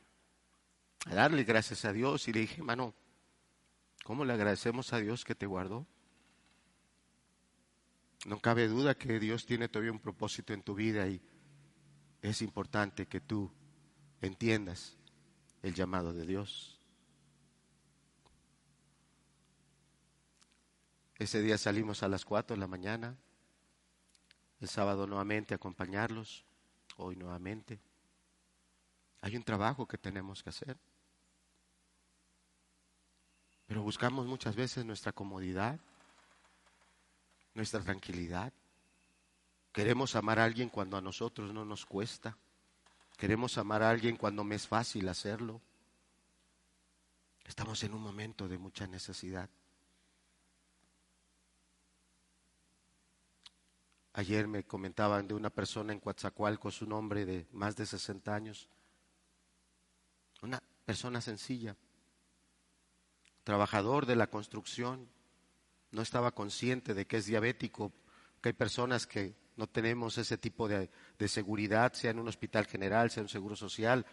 [1.06, 2.28] a darle gracias a Dios.
[2.28, 2.92] Y le dije, hermano,
[4.04, 5.86] ¿cómo le agradecemos a Dios que te guardó?
[8.26, 11.22] No cabe duda que Dios tiene todavía un propósito en tu vida y
[12.20, 13.50] es importante que tú
[14.20, 14.98] entiendas
[15.62, 16.78] el llamado de Dios.
[21.18, 23.16] Ese día salimos a las 4 de la mañana,
[24.60, 26.44] el sábado nuevamente a acompañarlos,
[26.96, 27.78] hoy nuevamente.
[29.20, 30.76] Hay un trabajo que tenemos que hacer.
[33.66, 35.78] Pero buscamos muchas veces nuestra comodidad,
[37.54, 38.52] nuestra tranquilidad.
[39.72, 42.36] Queremos amar a alguien cuando a nosotros no nos cuesta.
[43.16, 45.60] Queremos amar a alguien cuando me es fácil hacerlo.
[47.44, 49.48] Estamos en un momento de mucha necesidad.
[54.14, 58.68] Ayer me comentaban de una persona en Coatzacoalcos, un hombre de más de 60 años,
[60.42, 61.76] una persona sencilla,
[63.44, 65.08] trabajador de la construcción,
[65.92, 67.92] no estaba consciente de que es diabético,
[68.40, 72.66] que hay personas que no tenemos ese tipo de, de, seguridad, sea en un hospital
[72.66, 74.06] general, sea en un seguro social,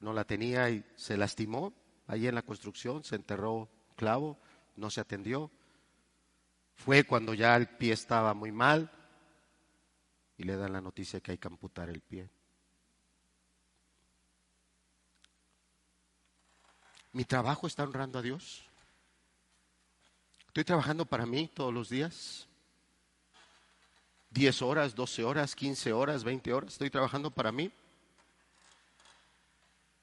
[0.00, 1.72] no la tenía y se lastimó
[2.06, 4.38] allí en la construcción, se enterró clavo,
[4.76, 5.50] no se atendió.
[6.74, 8.90] Fue cuando ya el pie estaba muy mal
[10.36, 12.28] y le dan la noticia que hay que amputar el pie.
[17.12, 18.68] ¿Mi trabajo está honrando a Dios?
[20.48, 22.48] ¿Estoy trabajando para mí todos los días?
[24.34, 26.72] ¿10 horas, 12 horas, 15 horas, 20 horas?
[26.72, 27.70] ¿Estoy trabajando para mí?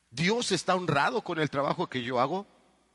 [0.09, 2.47] ¿Dios está honrado con el trabajo que yo hago?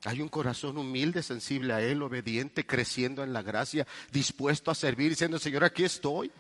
[0.05, 5.11] Hay un corazón humilde, sensible a Él, obediente, creciendo en la gracia, dispuesto a servir,
[5.11, 6.30] diciendo, Señor, aquí estoy.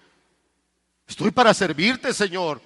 [1.06, 2.60] Estoy para servirte, Señor.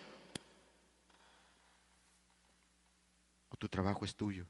[3.48, 4.46] O tu trabajo es tuyo.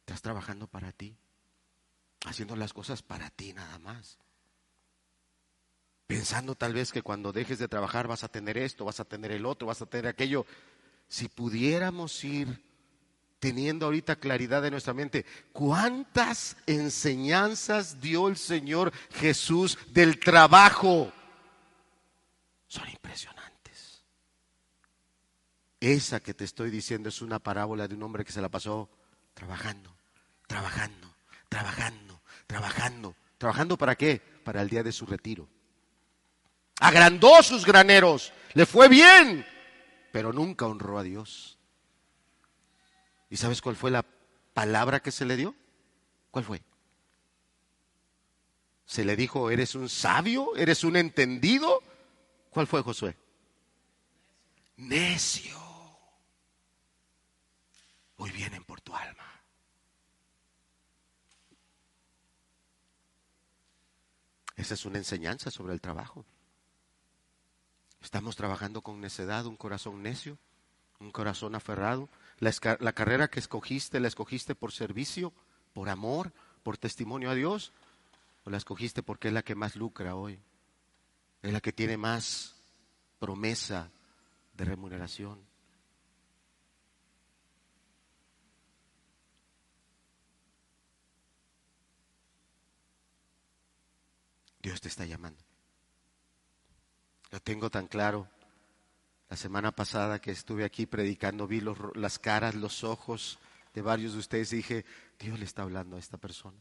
[0.00, 1.16] Estás trabajando para ti,
[2.26, 4.18] haciendo las cosas para ti nada más.
[6.06, 9.32] Pensando tal vez que cuando dejes de trabajar vas a tener esto, vas a tener
[9.32, 10.46] el otro, vas a tener aquello.
[11.08, 12.62] Si pudiéramos ir
[13.38, 21.12] teniendo ahorita claridad en nuestra mente, ¿cuántas enseñanzas dio el Señor Jesús del trabajo?
[22.68, 24.04] Son impresionantes.
[25.80, 28.88] Esa que te estoy diciendo es una parábola de un hombre que se la pasó
[29.34, 29.96] trabajando,
[30.46, 31.14] trabajando,
[31.48, 33.16] trabajando, trabajando.
[33.42, 34.22] ¿Trabajando para qué?
[34.44, 35.48] Para el día de su retiro.
[36.82, 39.46] Agrandó sus graneros, le fue bien,
[40.10, 41.56] pero nunca honró a Dios.
[43.30, 44.04] ¿Y sabes cuál fue la
[44.52, 45.54] palabra que se le dio?
[46.32, 46.60] ¿Cuál fue?
[48.84, 50.56] Se le dijo, ¿eres un sabio?
[50.56, 51.84] ¿Eres un entendido?
[52.50, 53.16] ¿Cuál fue Josué?
[54.76, 55.56] Necio.
[58.16, 59.40] Hoy vienen por tu alma.
[64.56, 66.26] Esa es una enseñanza sobre el trabajo.
[68.02, 70.36] Estamos trabajando con necedad, un corazón necio,
[70.98, 72.08] un corazón aferrado.
[72.40, 72.52] La,
[72.92, 75.32] carrera que escogiste, ¿la escogiste por servicio,
[75.72, 76.32] por amor,
[76.64, 77.72] por testimonio a Dios?
[78.44, 80.40] ¿O la escogiste porque es la que más lucra hoy?
[81.42, 82.56] Es la que tiene más
[83.20, 83.90] promesa
[84.54, 85.40] de remuneración.
[94.60, 95.51] Dios te está llamando.
[97.32, 98.28] Lo tengo tan claro.
[99.30, 101.62] La semana pasada que estuve aquí predicando, vi
[101.94, 103.38] las caras, los ojos
[103.72, 104.84] de varios de ustedes y dije,
[105.18, 106.58] Dios le está hablando a esta persona.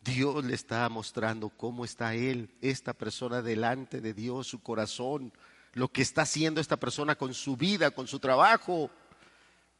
[0.00, 5.32] Dios le está mostrando cómo está Él, esta persona delante de Dios, su corazón,
[5.72, 8.92] lo que está haciendo esta persona con su vida, con su trabajo.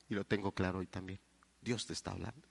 [0.08, 1.20] Y lo tengo claro hoy también.
[1.60, 2.48] Dios te está hablando.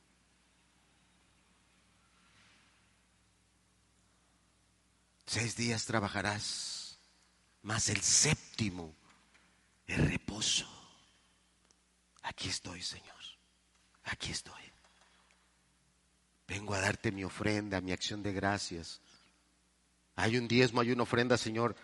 [5.25, 6.82] Seis días trabajarás
[7.63, 8.95] mas el séptimo
[9.87, 10.67] es reposo.
[12.21, 13.13] Aquí estoy, Señor.
[14.05, 14.61] Aquí estoy.
[16.47, 19.01] Vengo a darte mi ofrenda, mi acción de gracias.
[20.15, 21.75] Hay un diezmo, hay una ofrenda, Señor.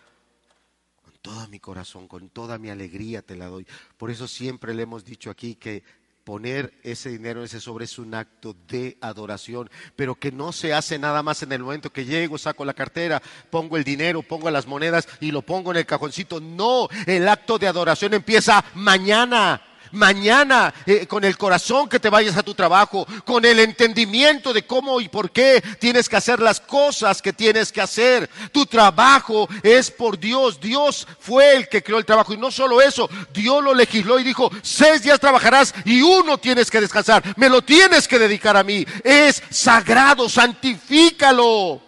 [1.02, 3.66] Con todo mi corazón, con toda mi alegría te la doy.
[3.96, 5.82] Por eso siempre le hemos dicho aquí que
[6.30, 10.72] poner ese dinero en ese sobre es un acto de adoración, pero que no se
[10.72, 13.20] hace nada más en el momento que llego, saco la cartera,
[13.50, 16.38] pongo el dinero, pongo las monedas y lo pongo en el cajoncito.
[16.40, 19.60] No, el acto de adoración empieza mañana
[19.92, 24.66] mañana eh, con el corazón que te vayas a tu trabajo, con el entendimiento de
[24.66, 28.28] cómo y por qué tienes que hacer las cosas que tienes que hacer.
[28.52, 30.60] Tu trabajo es por Dios.
[30.60, 32.32] Dios fue el que creó el trabajo.
[32.32, 36.70] Y no solo eso, Dios lo legisló y dijo, seis días trabajarás y uno tienes
[36.70, 37.22] que descansar.
[37.36, 38.84] Me lo tienes que dedicar a mí.
[39.04, 41.80] Es sagrado, santifícalo.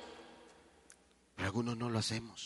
[1.37, 2.41] Pero algunos no lo hacemos.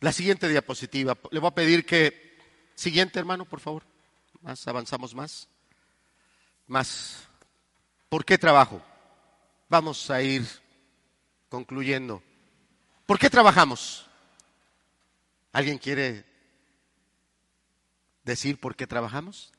[0.00, 1.16] La siguiente diapositiva.
[1.30, 2.28] Le voy a pedir que
[2.78, 3.82] Siguiente, hermano, por favor.
[4.40, 5.48] Más, avanzamos más.
[6.68, 7.26] Más.
[8.08, 8.80] ¿Por qué trabajo?
[9.68, 10.46] Vamos a ir
[11.48, 12.22] concluyendo.
[13.04, 14.08] ¿Por qué trabajamos?
[15.50, 16.24] ¿Alguien quiere
[18.22, 19.52] decir por qué trabajamos?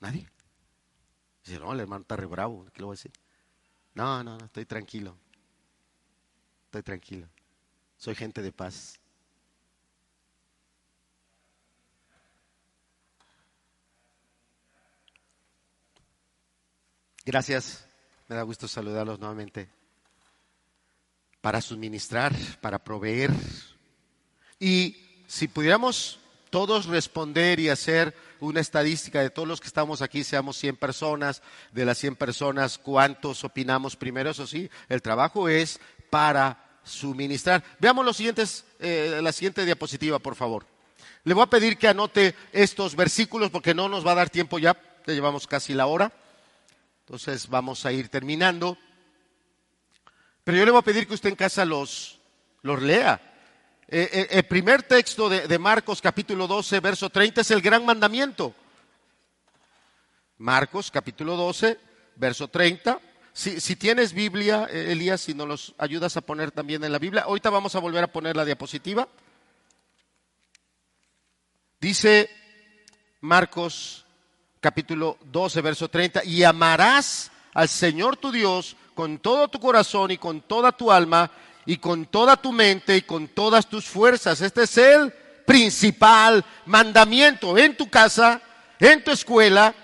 [0.00, 0.28] ¿Nadie?
[1.44, 3.12] Dice, no, el hermano está re bravo, ¿qué le voy a decir?
[3.94, 5.16] No, no, no, estoy tranquilo.
[6.72, 7.28] Estoy tranquilo.
[7.98, 8.98] Soy gente de paz.
[17.26, 17.84] Gracias.
[18.26, 19.68] Me da gusto saludarlos nuevamente.
[21.42, 23.30] Para suministrar, para proveer.
[24.58, 24.96] Y
[25.26, 30.56] si pudiéramos todos responder y hacer una estadística de todos los que estamos aquí, seamos
[30.56, 31.42] 100 personas,
[31.72, 34.30] de las 100 personas, ¿cuántos opinamos primero?
[34.30, 35.78] Eso sí, el trabajo es
[36.12, 37.64] para suministrar.
[37.78, 40.66] Veamos los siguientes, eh, la siguiente diapositiva, por favor.
[41.24, 44.58] Le voy a pedir que anote estos versículos porque no nos va a dar tiempo
[44.58, 46.12] ya, ya llevamos casi la hora.
[47.06, 48.76] Entonces vamos a ir terminando.
[50.44, 52.18] Pero yo le voy a pedir que usted en casa los,
[52.60, 53.18] los lea.
[53.88, 58.54] Eh, eh, el primer texto de, Marcos capítulo 12, verso 30 es el gran mandamiento.
[60.36, 61.80] Marcos capítulo 12,
[62.16, 63.00] verso 30.
[63.34, 66.98] Si, si, tienes Biblia, eh, Elías, si nos los ayudas a poner también en la
[66.98, 67.22] Biblia.
[67.22, 69.08] Ahorita vamos a volver a poner la diapositiva.
[71.80, 72.30] Dice
[73.20, 74.04] Marcos
[74.60, 80.18] capítulo 12, verso 30, y amarás al Señor tu Dios con todo tu corazón y
[80.18, 81.30] con toda tu alma
[81.66, 84.40] y con toda tu mente y con todas tus fuerzas.
[84.40, 85.12] Este es el
[85.46, 88.40] principal mandamiento en tu casa,
[88.78, 89.74] en tu escuela,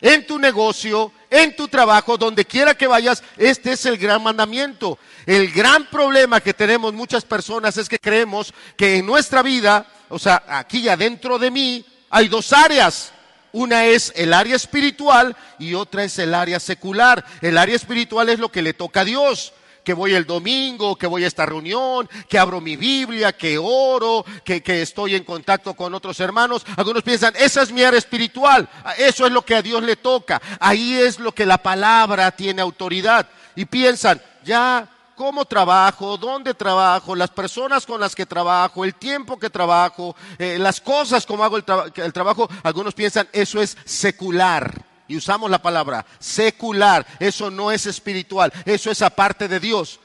[0.00, 4.98] en tu negocio, en tu trabajo, donde quiera que vayas, este es el gran mandamiento.
[5.26, 10.18] El gran problema que tenemos muchas personas es que creemos que en nuestra vida, o
[10.18, 13.12] sea, aquí adentro de mí, hay dos áreas.
[13.52, 17.24] Una es el área espiritual y otra es el área secular.
[17.40, 19.52] El área espiritual es lo que le toca a Dios
[19.88, 24.22] que voy el domingo, que voy a esta reunión, que abro mi Biblia, que oro,
[24.44, 26.66] que, estoy en contacto con otros hermanos.
[26.76, 28.68] Algunos piensan, esa es mi área espiritual,
[28.98, 32.60] eso es lo que a Dios le toca, ahí es lo que la palabra tiene
[32.60, 33.30] autoridad.
[33.56, 39.38] Y piensan, ya cómo trabajo, dónde trabajo, las personas con las que trabajo, el tiempo
[39.38, 41.64] que trabajo, eh, las cosas como hago el,
[42.12, 48.52] trabajo, algunos piensan eso es secular y usamos la palabra secular, eso no es espiritual,
[48.64, 49.98] eso es aparte de Dios.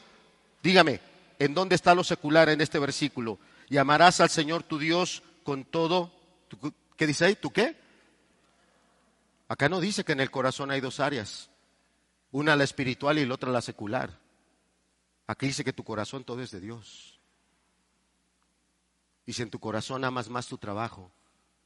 [0.64, 1.02] Dígame,
[1.38, 3.38] ¿en dónde está lo secular en este versículo?
[3.70, 6.12] Y amarás al Señor tu Dios con todo.
[6.96, 7.36] ¿Qué dice ahí?
[7.36, 7.76] ¿Tú qué?
[9.50, 11.50] Acá no dice que en el corazón hay dos áreas,
[12.32, 14.18] una la espiritual y la otra la secular.
[15.28, 17.20] Aquí dice que tu corazón todo es de Dios.
[19.26, 21.12] Y si en tu corazón amas más tu trabajo,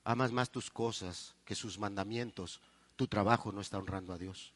[0.03, 2.61] amas más tus cosas que sus mandamientos,
[2.97, 4.53] tu trabajo no está honrando a Dios.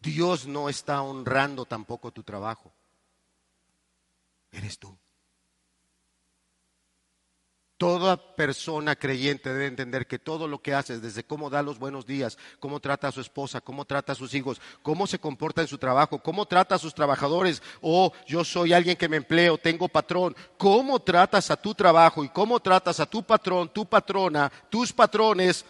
[0.00, 2.72] Dios no está honrando tampoco tu trabajo.
[4.50, 4.96] Eres tú.
[7.76, 12.06] Toda persona creyente debe entender que todo lo que haces, desde cómo da los buenos
[12.06, 15.66] días, cómo trata a su esposa, cómo trata a sus hijos, cómo se comporta en
[15.66, 19.88] su trabajo, cómo trata a sus trabajadores, o yo soy alguien que me empleo, tengo
[19.88, 24.92] patrón, cómo tratas a tu trabajo y cómo tratas a tu patrón, tu patrona, tus
[24.92, 25.64] patrones,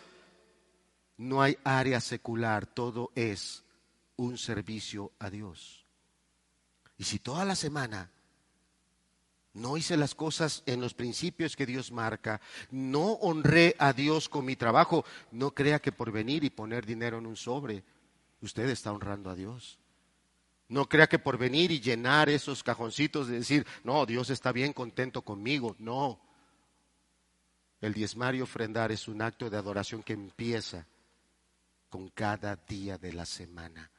[1.17, 3.65] no hay área secular, todo es
[4.17, 5.87] un servicio a Dios.
[6.99, 8.11] Y si toda la semana
[9.55, 12.41] no hice las cosas en los principios que Dios marca,
[12.71, 17.19] no honré a Dios con mi trabajo, no crea que por venir y poner dinero
[17.19, 17.85] en un sobre,
[18.41, 19.79] usted está honrando a Dios.
[20.69, 24.73] No crea que por venir y llenar esos cajoncitos de decir, no, Dios está bien
[24.73, 25.77] contento conmigo.
[25.79, 26.19] No.
[27.83, 30.87] El diezmar y ofrendar es un acto de adoración que empieza
[31.93, 33.90] con cada día de la semana.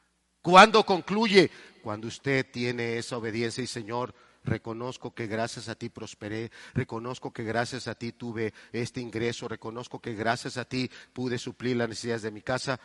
[0.42, 1.48] ¿Cuándo concluye?
[1.80, 7.44] Cuando usted tiene esa obediencia y Señor, reconozco que gracias a ti prosperé, reconozco que
[7.44, 12.22] gracias a ti tuve este ingreso, reconozco que gracias a ti pude suplir las necesidades
[12.22, 12.80] de mi casa.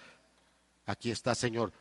[0.86, 1.74] Aquí está, Señor,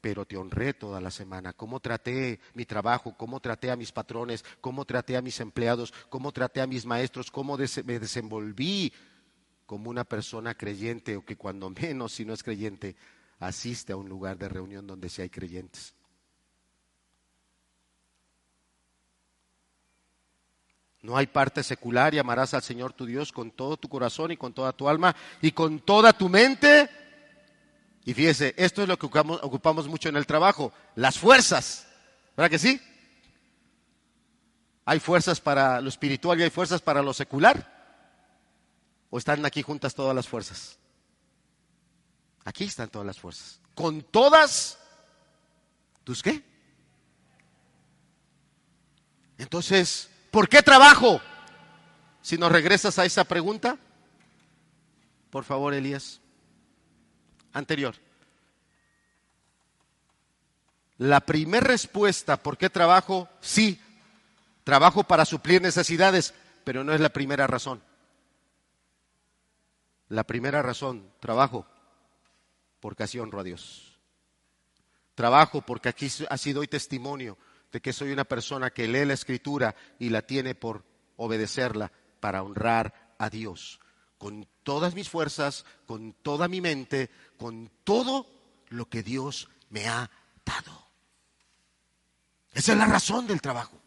[0.00, 1.52] pero te honré toda la semana.
[1.52, 6.32] Cómo traté mi trabajo, cómo traté a mis patrones, cómo traté a mis empleados, cómo
[6.32, 8.90] traté a mis maestros, cómo me desenvolví
[9.70, 12.96] como una persona creyente o que cuando menos, si no es creyente,
[13.38, 15.94] asiste a un lugar de reunión donde sí hay creyentes.
[21.02, 24.36] No hay parte secular y amarás al Señor tu Dios con todo tu corazón y
[24.36, 26.90] con toda tu alma y con toda tu mente.
[28.04, 31.86] Y fíjese, esto es lo que ocupamos, ocupamos mucho en el trabajo, las fuerzas.
[32.36, 32.80] ¿Verdad que sí?
[34.84, 37.79] ¿Hay fuerzas para lo espiritual y hay fuerzas para lo secular?
[39.10, 40.78] ¿O están aquí juntas todas las fuerzas?
[42.44, 43.60] Aquí están todas las fuerzas.
[43.74, 44.78] Con todas
[46.04, 46.42] tus qué?
[49.36, 51.20] Entonces, ¿por qué trabajo?
[52.22, 53.78] Si nos regresas a esa pregunta,
[55.30, 56.20] por favor, Elías.
[57.52, 57.96] Anterior.
[60.98, 63.28] La primera respuesta, ¿por qué trabajo?
[63.40, 63.80] Sí,
[64.64, 67.82] trabajo para suplir necesidades, pero no es la primera razón.
[70.10, 71.66] La primera razón, trabajo
[72.80, 73.96] porque así honro a Dios.
[75.14, 77.38] Trabajo porque aquí ha sido hoy testimonio
[77.70, 80.84] de que soy una persona que lee la escritura y la tiene por
[81.16, 83.78] obedecerla para honrar a Dios.
[84.18, 88.26] Con todas mis fuerzas, con toda mi mente, con todo
[88.68, 90.10] lo que Dios me ha
[90.44, 90.90] dado.
[92.52, 93.78] Esa es la razón del trabajo.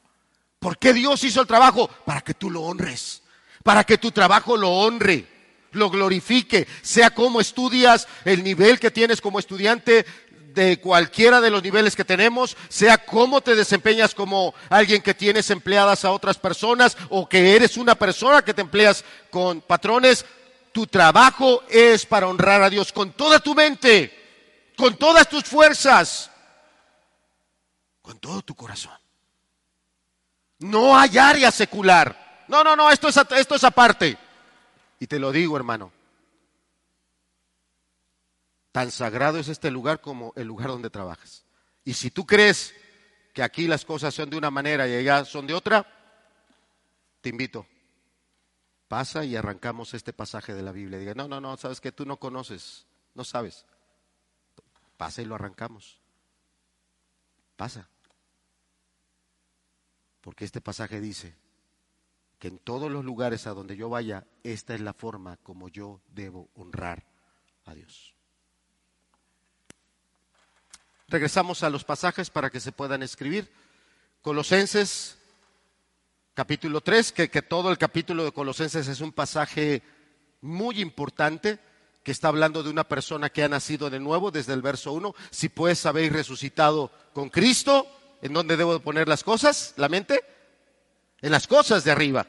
[0.58, 1.90] ¿Por qué Dios hizo el trabajo?
[2.06, 3.24] Para que tú lo honres,
[3.62, 5.33] para que tu trabajo lo honre,
[5.74, 10.06] lo glorifique, sea como estudias, el nivel que tienes como estudiante
[10.54, 15.50] de cualquiera de los niveles que tenemos, sea cómo te desempeñas como alguien que tienes
[15.50, 20.26] empleadas a otras personas o que eres una persona que te empleas con patrones,
[20.72, 26.30] tu trabajo es para honrar a Dios con toda tu mente, con todas tus fuerzas
[28.04, 28.94] con todo tu corazón.
[30.60, 32.44] No hay área secular.
[32.48, 34.18] No, no, no, esto es, esto es aparte.
[35.04, 35.92] Y te lo digo, hermano.
[38.72, 41.44] Tan sagrado es este lugar como el lugar donde trabajas.
[41.84, 42.74] Y si tú crees
[43.34, 45.86] que aquí las cosas son de una manera y allá son de otra,
[47.20, 47.68] te invito.
[48.88, 51.00] Pasa y arrancamos este pasaje de la Biblia.
[51.00, 53.66] Diga, no, no, no, sabes que tú no conoces, no sabes.
[54.96, 56.00] Pasa y lo arrancamos.
[57.58, 57.90] Pasa.
[60.22, 61.43] Porque este pasaje dice
[62.44, 66.02] que en todos los lugares a donde yo vaya, esta es la forma como yo
[66.10, 67.06] debo honrar
[67.64, 68.14] a Dios.
[71.08, 73.50] Regresamos a los pasajes para que se puedan escribir.
[74.22, 75.18] Colosenses
[76.34, 79.82] capítulo 3, que, que todo el capítulo de Colosenses es un pasaje
[80.42, 81.60] muy importante
[82.04, 85.16] que está hablando de una persona que ha nacido de nuevo desde el verso 1.
[85.32, 87.88] Si pues habéis resucitado con Cristo,
[88.24, 89.74] ¿En dónde debo poner las cosas?
[89.76, 90.24] ¿La mente?
[91.22, 92.26] En las cosas de arriba.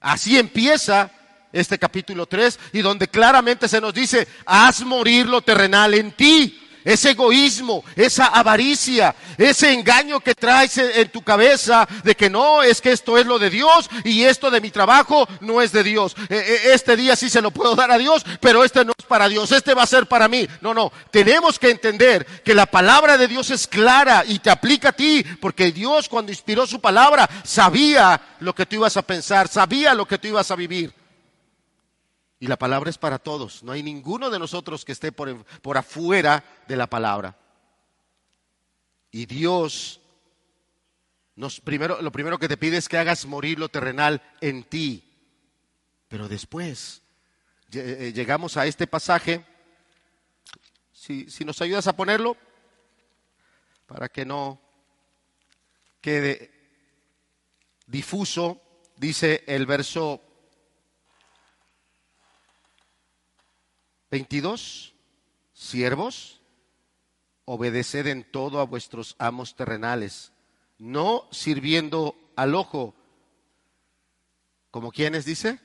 [0.00, 1.10] Así empieza
[1.52, 6.67] este capítulo 3 y donde claramente se nos dice, haz morir lo terrenal en ti
[6.88, 12.80] ese egoísmo, esa avaricia, ese engaño que traes en tu cabeza de que no, es
[12.80, 16.16] que esto es lo de Dios y esto de mi trabajo no es de Dios.
[16.30, 19.04] E, e, este día sí se lo puedo dar a Dios, pero este no es
[19.04, 20.48] para Dios, este va a ser para mí.
[20.62, 24.88] No, no, tenemos que entender que la palabra de Dios es clara y te aplica
[24.88, 29.48] a ti, porque Dios cuando inspiró su palabra sabía lo que tú ibas a pensar,
[29.48, 30.94] sabía lo que tú ibas a vivir.
[32.40, 33.62] Y la palabra es para todos.
[33.62, 37.36] No hay ninguno de nosotros que esté por, por afuera de la palabra.
[39.10, 40.00] Y Dios,
[41.34, 45.04] nos, primero, lo primero que te pide es que hagas morir lo terrenal en ti.
[46.08, 47.02] Pero después
[47.72, 49.44] eh, llegamos a este pasaje.
[50.92, 52.36] Si, si nos ayudas a ponerlo,
[53.86, 54.60] para que no
[56.00, 56.52] quede
[57.86, 58.60] difuso,
[58.96, 60.22] dice el verso
[64.10, 64.94] 22.
[65.52, 66.40] Siervos,
[67.44, 70.30] obedeced en todo a vuestros amos terrenales,
[70.78, 72.94] no sirviendo al ojo,
[74.70, 75.58] como quienes dice,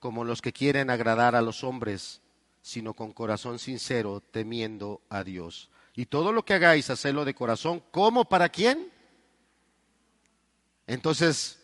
[0.00, 2.20] como los que quieren agradar a los hombres,
[2.60, 5.70] sino con corazón sincero, temiendo a Dios.
[5.94, 8.92] Y todo lo que hagáis, hacedlo de corazón, ¿cómo para quién?
[10.86, 11.58] Entonces,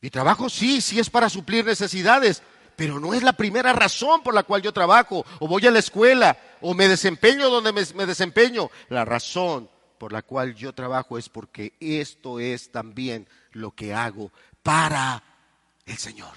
[0.00, 2.42] mi trabajo sí, sí es para suplir necesidades,
[2.78, 5.80] pero no es la primera razón por la cual yo trabajo, o voy a la
[5.80, 8.70] escuela, o me desempeño donde me, desempeño.
[8.88, 9.68] La razón
[9.98, 14.30] por la cual yo trabajo es porque esto es también lo que hago
[14.62, 15.24] para
[15.86, 16.34] el Señor.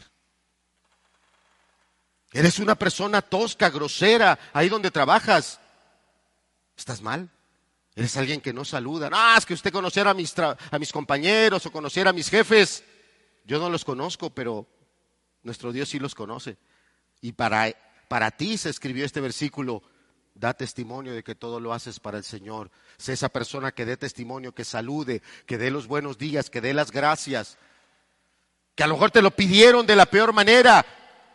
[2.34, 5.60] Eres una persona tosca, grosera, ahí donde trabajas.
[6.76, 7.30] ¿Estás mal?
[7.94, 9.12] Eres alguien que no saluda.
[9.12, 12.84] No, es que usted conociera a mis compañeros o conociera a mis jefes.
[13.46, 14.66] Yo no los conozco, pero
[15.44, 16.58] nuestro Dios sí los conoce.
[17.22, 17.72] Y para,
[18.08, 19.84] para ti se escribió este versículo.
[20.34, 22.72] Da testimonio de que todo lo haces para el Señor.
[22.98, 26.74] Sé esa persona que dé testimonio, que salude, que dé los buenos días, que dé
[26.74, 27.58] las gracias.
[28.76, 30.86] Que a lo mejor te lo pidieron de la peor manera.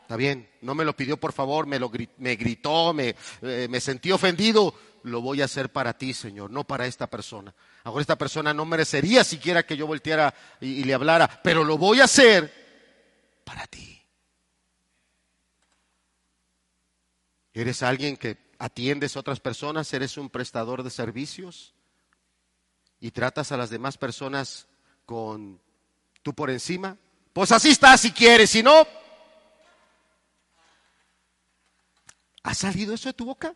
[0.01, 3.81] Está bien, no me lo pidió por favor, me, lo, me gritó, me, eh, me
[3.81, 4.75] sentí ofendido.
[5.03, 7.55] Lo voy a hacer para ti, Señor, no para esta persona.
[7.85, 11.77] Ahora esta persona no merecería siquiera que yo volteara y, y le hablara, pero lo
[11.77, 12.66] voy a hacer
[13.47, 14.03] para ti.
[17.55, 19.91] ¿Eres alguien que atiendes a otras personas?
[19.95, 21.73] ¿Eres un prestador de servicios?
[23.01, 24.67] ¿Y tratas a las demás personas
[25.07, 25.61] con
[26.23, 26.97] tú por encima?
[27.33, 28.87] Pues así está si quieres, si no...
[32.43, 33.55] ¿Ha salido eso de tu boca?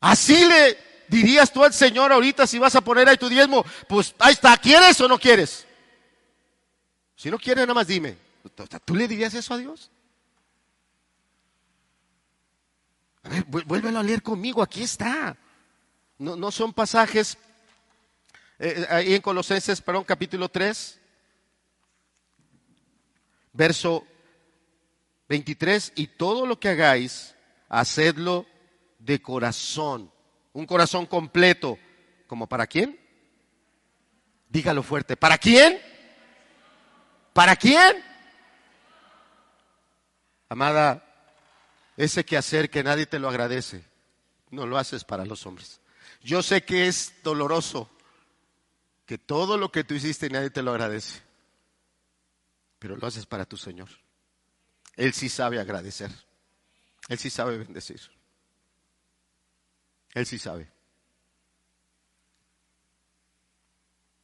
[0.00, 0.78] Así le
[1.08, 4.56] dirías tú al Señor ahorita si vas a poner ahí tu diezmo, pues ahí está,
[4.56, 5.66] ¿quieres o no quieres?
[7.20, 8.16] Si no quieres, nada más dime.
[8.86, 9.90] ¿Tú le dirías eso a Dios?
[13.22, 15.36] A ver, vuélvelo a leer conmigo, aquí está.
[16.16, 17.36] No, no son pasajes
[18.58, 20.98] eh, ahí en Colosenses, perdón, capítulo 3,
[23.52, 24.06] verso
[25.28, 27.34] 23, y todo lo que hagáis,
[27.68, 28.46] hacedlo
[28.98, 30.10] de corazón,
[30.54, 31.78] un corazón completo,
[32.26, 32.98] ¿como para quién?
[34.48, 35.89] Dígalo fuerte, ¿para quién?
[37.32, 38.04] ¿Para quién?
[40.48, 41.04] Amada,
[41.96, 43.84] ese quehacer que nadie te lo agradece,
[44.50, 45.80] no lo haces para los hombres.
[46.22, 47.88] Yo sé que es doloroso
[49.06, 51.22] que todo lo que tú hiciste nadie te lo agradece,
[52.78, 53.88] pero lo haces para tu Señor.
[54.96, 56.10] Él sí sabe agradecer,
[57.08, 58.00] Él sí sabe bendecir,
[60.14, 60.70] Él sí sabe.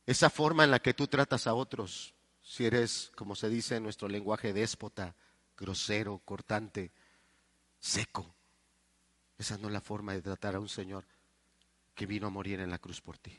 [0.06, 2.14] Esa forma en la que tú tratas a otros,
[2.46, 5.16] si eres, como se dice en nuestro lenguaje, déspota,
[5.58, 6.92] grosero, cortante,
[7.80, 8.36] seco.
[9.36, 11.04] Esa no es la forma de tratar a un Señor
[11.96, 13.36] que vino a morir en la cruz por ti.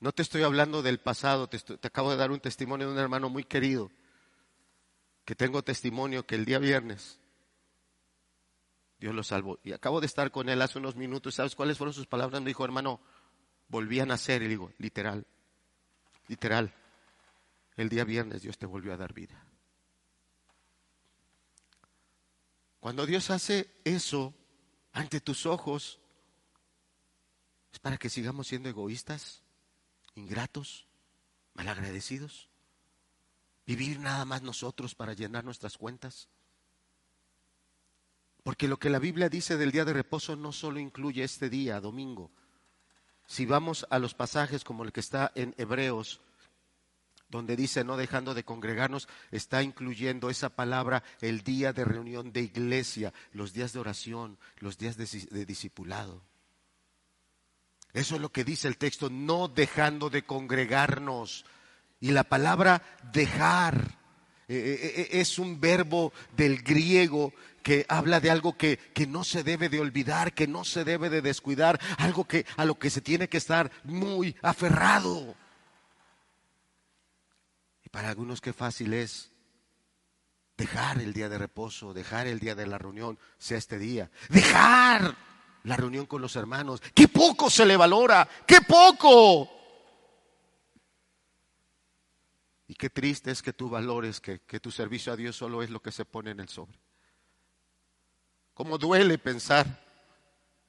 [0.00, 2.98] No te estoy hablando del pasado, te, te, acabo de dar un testimonio de un
[2.98, 3.90] hermano muy querido,
[5.24, 7.18] que tengo testimonio que el día viernes
[8.98, 9.58] Dios lo salvó.
[9.64, 12.42] Y acabo de estar con él hace unos minutos, ¿sabes cuáles fueron sus palabras?
[12.42, 13.00] Me dijo, hermano,
[13.68, 15.26] volví a nacer, y digo, literal,
[16.28, 16.74] literal,
[17.76, 19.44] el día viernes Dios te volvió a dar vida.
[22.80, 24.34] Cuando Dios hace eso
[24.92, 26.00] ante tus ojos,
[27.72, 29.42] es para que sigamos siendo egoístas,
[30.14, 30.86] ingratos,
[31.54, 32.50] malagradecidos.
[33.66, 36.28] Vivir nada más nosotros para llenar nuestras cuentas.
[38.42, 41.80] Porque lo que la Biblia dice del día de reposo no solo incluye este día,
[41.80, 42.30] domingo.
[43.26, 46.20] Si vamos a los pasajes como el que está en Hebreos
[47.34, 52.42] donde dice no dejando de congregarnos, está incluyendo esa palabra el día de reunión de
[52.42, 56.22] iglesia, los días de oración, los días de, discipulado.
[57.92, 61.44] Eso es lo que dice el texto, no dejando de congregarnos.
[61.98, 62.82] Y la palabra
[63.12, 63.98] dejar
[64.46, 67.32] eh, eh, eh, es un verbo del griego
[67.64, 71.10] que habla de algo que, que, no se debe de olvidar, que no se debe
[71.10, 75.34] de descuidar, algo que a lo que se tiene que estar muy aferrado.
[77.90, 79.30] Para algunos qué fácil es
[80.56, 84.10] dejar el día de reposo, dejar el día de la reunión, sea este día.
[84.28, 85.16] Dejar
[85.62, 86.82] la reunión con los hermanos.
[86.94, 89.50] Qué poco se le valora, qué poco.
[92.66, 95.70] Y qué triste es que tú valores que, que tu servicio a Dios solo es
[95.70, 96.83] lo que se pone en el sobre.
[98.54, 99.66] Cómo duele pensar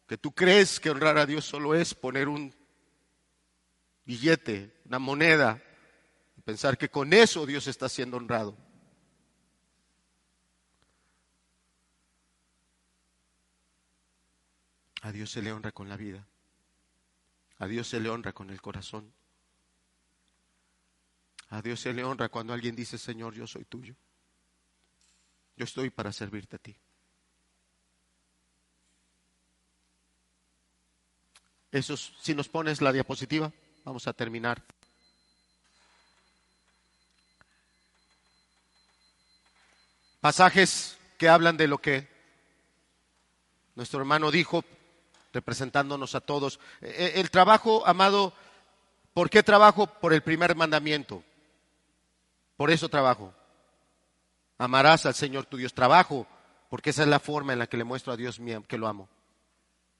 [0.08, 2.54] que tú crees que honrar a Dios solo es poner un
[4.06, 5.62] billete, una moneda
[6.46, 8.56] Pensar que con eso Dios está siendo honrado.
[15.02, 16.28] A Dios se le honra con la vida.
[17.58, 19.12] A Dios se le honra con el corazón.
[21.50, 23.96] A Dios se le honra cuando alguien dice, Señor, yo soy tuyo.
[25.58, 26.78] Yo estoy para servirte a ti.
[31.76, 33.52] Eso, si nos pones la diapositiva,
[33.84, 34.64] vamos a terminar.
[40.26, 42.08] pasajes que hablan de lo que
[43.76, 44.66] nuestro hermano dijo,
[45.32, 46.60] representándonos a todos.
[46.82, 48.34] E, e, el trabajo, amado,
[49.14, 49.86] ¿por qué trabajo?
[49.86, 51.24] Por el primer mandamiento.
[52.58, 53.36] Por eso trabajo.
[54.58, 55.76] Amarás al Señor tu Dios.
[55.76, 56.26] Trabajo,
[56.72, 59.08] porque esa es la forma en la que le muestro a Dios que lo amo.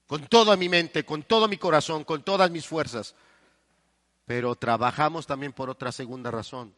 [0.06, 3.14] Con toda mi mente, con todo mi corazón, con todas mis fuerzas.
[4.24, 6.74] Pero trabajamos también por otra segunda razón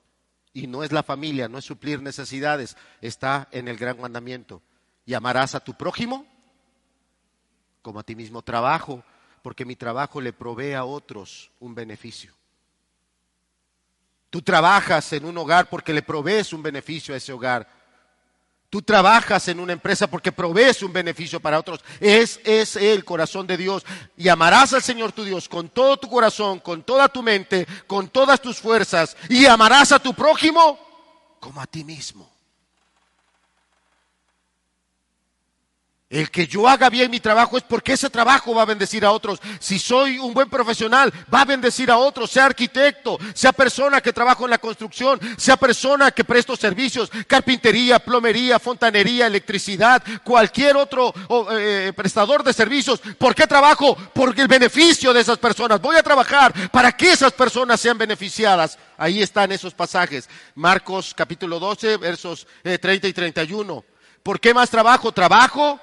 [0.53, 4.63] y no es la familia, no es suplir necesidades, está en el gran mandamiento.
[5.07, 6.27] Y amarás a tu prójimo
[7.83, 8.43] como a ti mismo.
[8.43, 9.03] Trabajo,
[9.43, 12.33] porque mi trabajo le provee a otros un beneficio.
[14.31, 17.67] Tú trabajas en un hogar porque le provees un beneficio a ese hogar.
[18.71, 21.81] Tú trabajas en una empresa porque provees un beneficio para otros.
[22.01, 23.85] Es, es el corazón de Dios.
[24.17, 28.09] Y amarás al Señor tu Dios con todo tu corazón, con toda tu mente, con
[28.09, 29.17] todas tus fuerzas.
[29.31, 30.79] Y amarás a tu prójimo
[31.41, 32.38] como a ti mismo.
[36.11, 39.13] El que yo haga bien mi trabajo es porque ese trabajo va a bendecir a
[39.13, 39.41] otros.
[39.61, 44.15] Si soy un buen profesional, va a bendecir a otros, sea arquitecto, sea persona que
[44.15, 51.13] trabajo en la construcción, sea persona que presto servicios, carpintería, plomería, fontanería, electricidad, cualquier otro
[51.51, 53.03] eh, prestador de servicios.
[53.19, 53.95] ¿Por qué trabajo?
[54.15, 55.79] Porque el beneficio de esas personas.
[55.79, 58.79] Voy a trabajar para que esas personas sean beneficiadas.
[58.97, 60.27] Ahí están esos pasajes.
[60.55, 63.85] Marcos capítulo 12, versos 30 eh, y 31.
[64.23, 65.13] ¿Por qué más trabajo?
[65.13, 65.79] Trabajo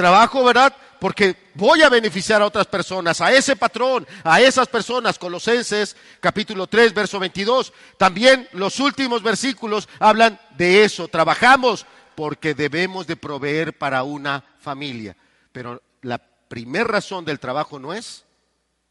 [0.00, 0.74] Trabajo, ¿verdad?
[0.98, 5.18] Porque voy a beneficiar a otras personas, a ese patrón, a esas personas.
[5.18, 7.70] Colosenses capítulo 3, verso 22.
[7.98, 11.06] También los últimos versículos hablan de eso.
[11.08, 15.18] Trabajamos porque debemos de proveer para una familia.
[15.52, 18.24] Pero la primera razón del trabajo no es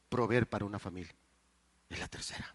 [0.10, 1.16] proveer para una familia.
[1.90, 2.54] Es la tercera.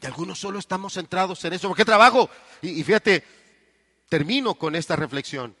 [0.00, 1.68] Y algunos solo estamos centrados en eso.
[1.68, 2.30] ¿Por qué trabajo?
[2.62, 3.22] y fíjate,
[4.08, 5.54] termino con esta reflexión.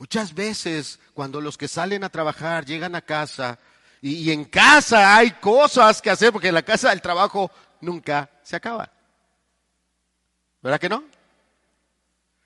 [0.00, 3.58] Muchas veces cuando los que salen a trabajar llegan a casa
[4.00, 7.50] y, en casa hay cosas que hacer porque en la casa el trabajo
[7.82, 8.90] nunca se acaba.
[10.62, 11.04] ¿Verdad que no?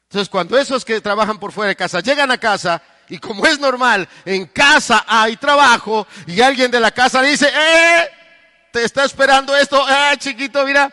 [0.03, 3.61] Entonces cuando esos que trabajan por fuera de casa llegan a casa y como es
[3.61, 8.09] normal, en casa hay trabajo y alguien de la casa dice, ¡eh!
[8.73, 10.93] Te está esperando esto, ¡eh, chiquito, mira!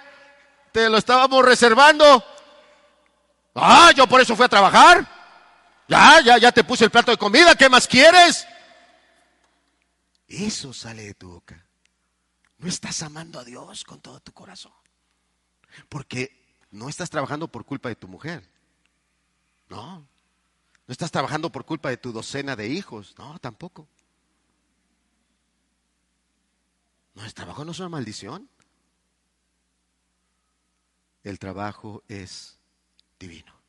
[0.71, 2.23] Te lo estábamos reservando.
[3.55, 5.20] Ah, yo por eso fui a trabajar.
[5.91, 8.47] Ya, ya, ya te puse el plato de comida, ¿qué más quieres?
[10.26, 11.65] Eso sale de tu boca.
[12.59, 14.72] No estás amando a Dios con todo tu corazón.
[15.89, 18.49] Porque no estás trabajando por culpa de tu mujer.
[19.68, 20.07] No.
[20.88, 23.13] No estás trabajando por culpa de tu docena de hijos.
[23.18, 23.85] No, tampoco.
[27.15, 28.49] No, el trabajo no es una maldición.
[31.23, 32.57] El trabajo es
[33.19, 33.60] divino.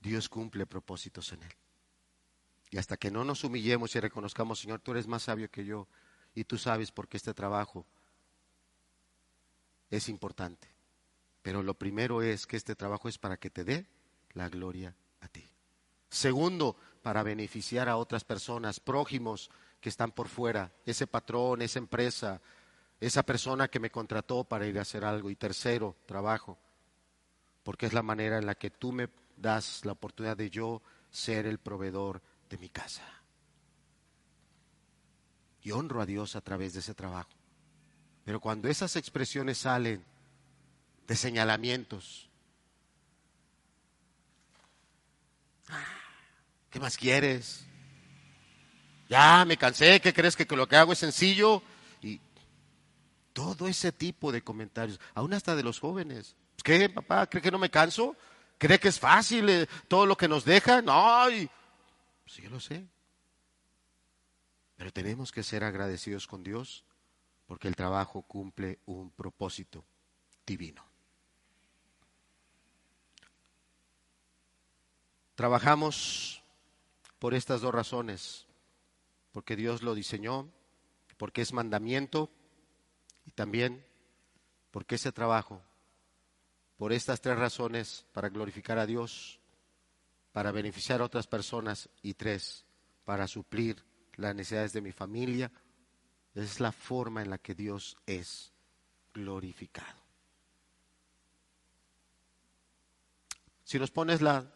[0.00, 1.52] Dios cumple propósitos en él.
[2.70, 5.88] Y hasta que no nos humillemos y reconozcamos, Señor, tú eres más sabio que yo
[6.34, 7.84] y tú sabes por qué este trabajo
[9.90, 10.68] es importante.
[11.42, 13.86] Pero lo primero es que este trabajo es para que te dé
[14.34, 15.48] la gloria a ti.
[16.08, 19.50] Segundo, para beneficiar a otras personas, prójimos
[19.80, 22.40] que están por fuera, ese patrón, esa empresa,
[23.00, 25.30] esa persona que me contrató para ir a hacer algo.
[25.30, 26.58] Y tercero, trabajo,
[27.62, 29.08] porque es la manera en la que tú me
[29.40, 33.04] das la oportunidad de yo ser el proveedor de mi casa.
[35.62, 37.30] Y honro a Dios a través de ese trabajo.
[38.24, 40.04] Pero cuando esas expresiones salen
[41.06, 42.28] de señalamientos,
[46.70, 47.66] ¿qué más quieres?
[49.08, 51.62] Ya me cansé, ¿qué crees que lo que hago es sencillo?
[52.00, 52.20] Y
[53.32, 56.36] todo ese tipo de comentarios, aún hasta de los jóvenes.
[56.62, 57.26] ¿Qué, papá?
[57.26, 58.16] ¿Cree que no me canso?
[58.60, 60.82] ¿Cree que es fácil eh, todo lo que nos deja?
[60.82, 61.24] No,
[62.26, 62.86] sí, yo lo sé.
[64.76, 66.84] Pero tenemos que ser agradecidos con Dios
[67.46, 69.82] porque el trabajo cumple un propósito
[70.44, 70.84] divino.
[75.36, 76.42] Trabajamos
[77.18, 78.46] por estas dos razones,
[79.32, 80.50] porque Dios lo diseñó,
[81.16, 82.28] porque es mandamiento
[83.24, 83.82] y también
[84.70, 85.62] porque ese trabajo
[86.80, 89.38] por estas tres razones, para glorificar a Dios,
[90.32, 92.64] para beneficiar a otras personas y tres,
[93.04, 93.84] para suplir
[94.14, 95.52] las necesidades de mi familia.
[96.34, 98.50] es la forma en la que Dios es
[99.12, 100.00] glorificado.
[103.62, 104.50] Si nos pones la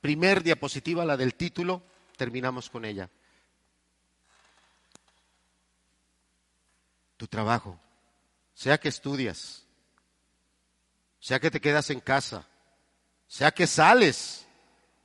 [0.00, 1.82] primer diapositiva, la del título,
[2.16, 3.10] terminamos con ella.
[7.16, 7.80] Tu trabajo,
[8.54, 9.66] sea que estudias,
[11.24, 12.46] sea que te quedas en casa,
[13.26, 14.46] sea que sales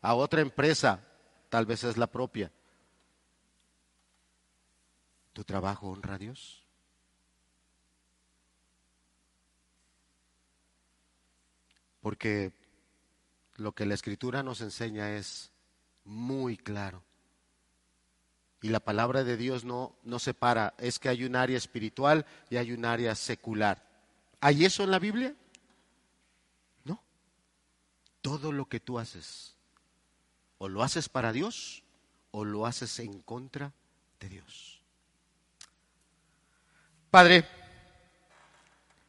[0.02, 1.00] a otra empresa,
[1.48, 2.52] tal vez es la propia.
[5.32, 6.66] ¿Tu trabajo honra a Dios?
[12.02, 12.52] Porque
[13.56, 15.54] lo que la escritura nos enseña es
[16.04, 17.02] muy claro.
[18.62, 22.58] Y la palabra de Dios no, no separa, es que hay un área espiritual y
[22.58, 23.88] hay un área secular.
[24.42, 25.34] ¿Hay eso en la Biblia?
[28.22, 29.56] Todo lo que tú haces,
[30.58, 31.84] o lo haces para Dios
[32.32, 33.74] o lo haces en contra
[34.20, 34.82] de Dios.
[37.10, 37.48] Padre,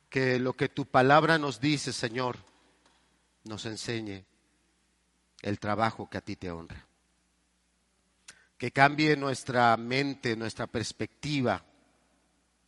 [0.09, 2.39] que lo que tu palabra nos dice, Señor,
[3.45, 4.25] nos enseñe
[5.43, 6.87] el trabajo que a ti te honra.
[8.57, 11.63] Que cambie nuestra mente, nuestra perspectiva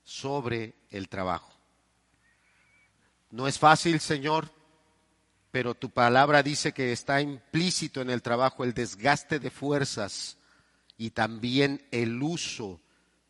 [0.05, 1.53] sobre el trabajo.
[3.31, 4.51] No es fácil, Señor,
[5.53, 10.39] pero tu palabra dice que está implícito en el trabajo el desgaste de fuerzas
[10.97, 12.81] y también el uso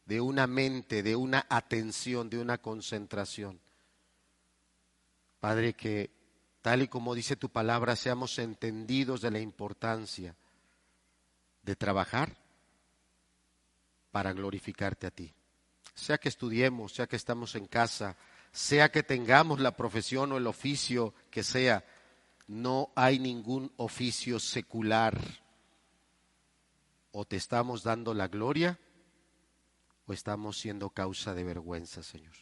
[0.06, 3.60] de una mente, de una atención, de una concentración.
[5.40, 6.10] Padre, que
[6.62, 10.36] tal y como dice tu palabra, seamos entendidos de la importancia
[11.62, 12.36] de trabajar
[14.12, 15.34] para glorificarte a ti.
[15.92, 18.16] Sea que estudiemos, sea que estamos en casa,
[18.52, 21.84] sea que tengamos la profesión o el oficio que sea,
[22.46, 25.18] no hay ningún oficio secular.
[27.12, 28.78] O te estamos dando la gloria
[30.06, 32.34] o estamos siendo causa de vergüenza, Señor.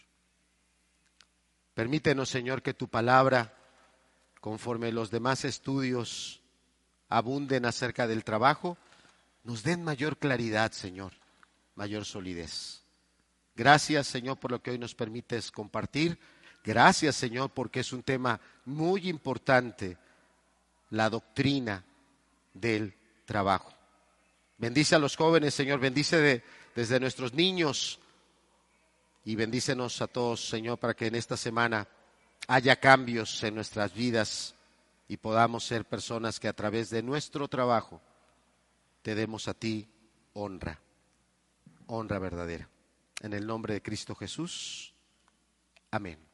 [1.75, 3.55] Permítenos, Señor, que tu palabra,
[4.41, 6.43] conforme los demás estudios
[7.09, 8.77] abunden acerca del trabajo,
[9.45, 11.13] nos den mayor claridad, Señor,
[11.75, 12.83] mayor solidez.
[13.55, 16.19] Gracias, Señor, por lo que hoy nos permites compartir.
[16.65, 18.41] Gracias, Señor, porque es un tema
[18.71, 19.99] muy importante,
[20.91, 21.85] la doctrina
[22.55, 22.95] del
[23.25, 23.73] trabajo.
[24.59, 26.43] Bendice a los jóvenes, Señor, bendice
[26.75, 27.99] desde nuestros niños
[29.25, 31.87] y bendícenos a todos, Señor, para que en esta semana
[32.47, 34.55] haya cambios en nuestras vidas
[35.09, 38.01] y podamos ser personas que a través de nuestro trabajo
[39.03, 39.89] te demos a ti
[40.35, 40.81] honra,
[41.87, 42.69] honra verdadera.
[43.21, 44.95] En el nombre de Cristo Jesús.
[45.91, 46.30] Amén.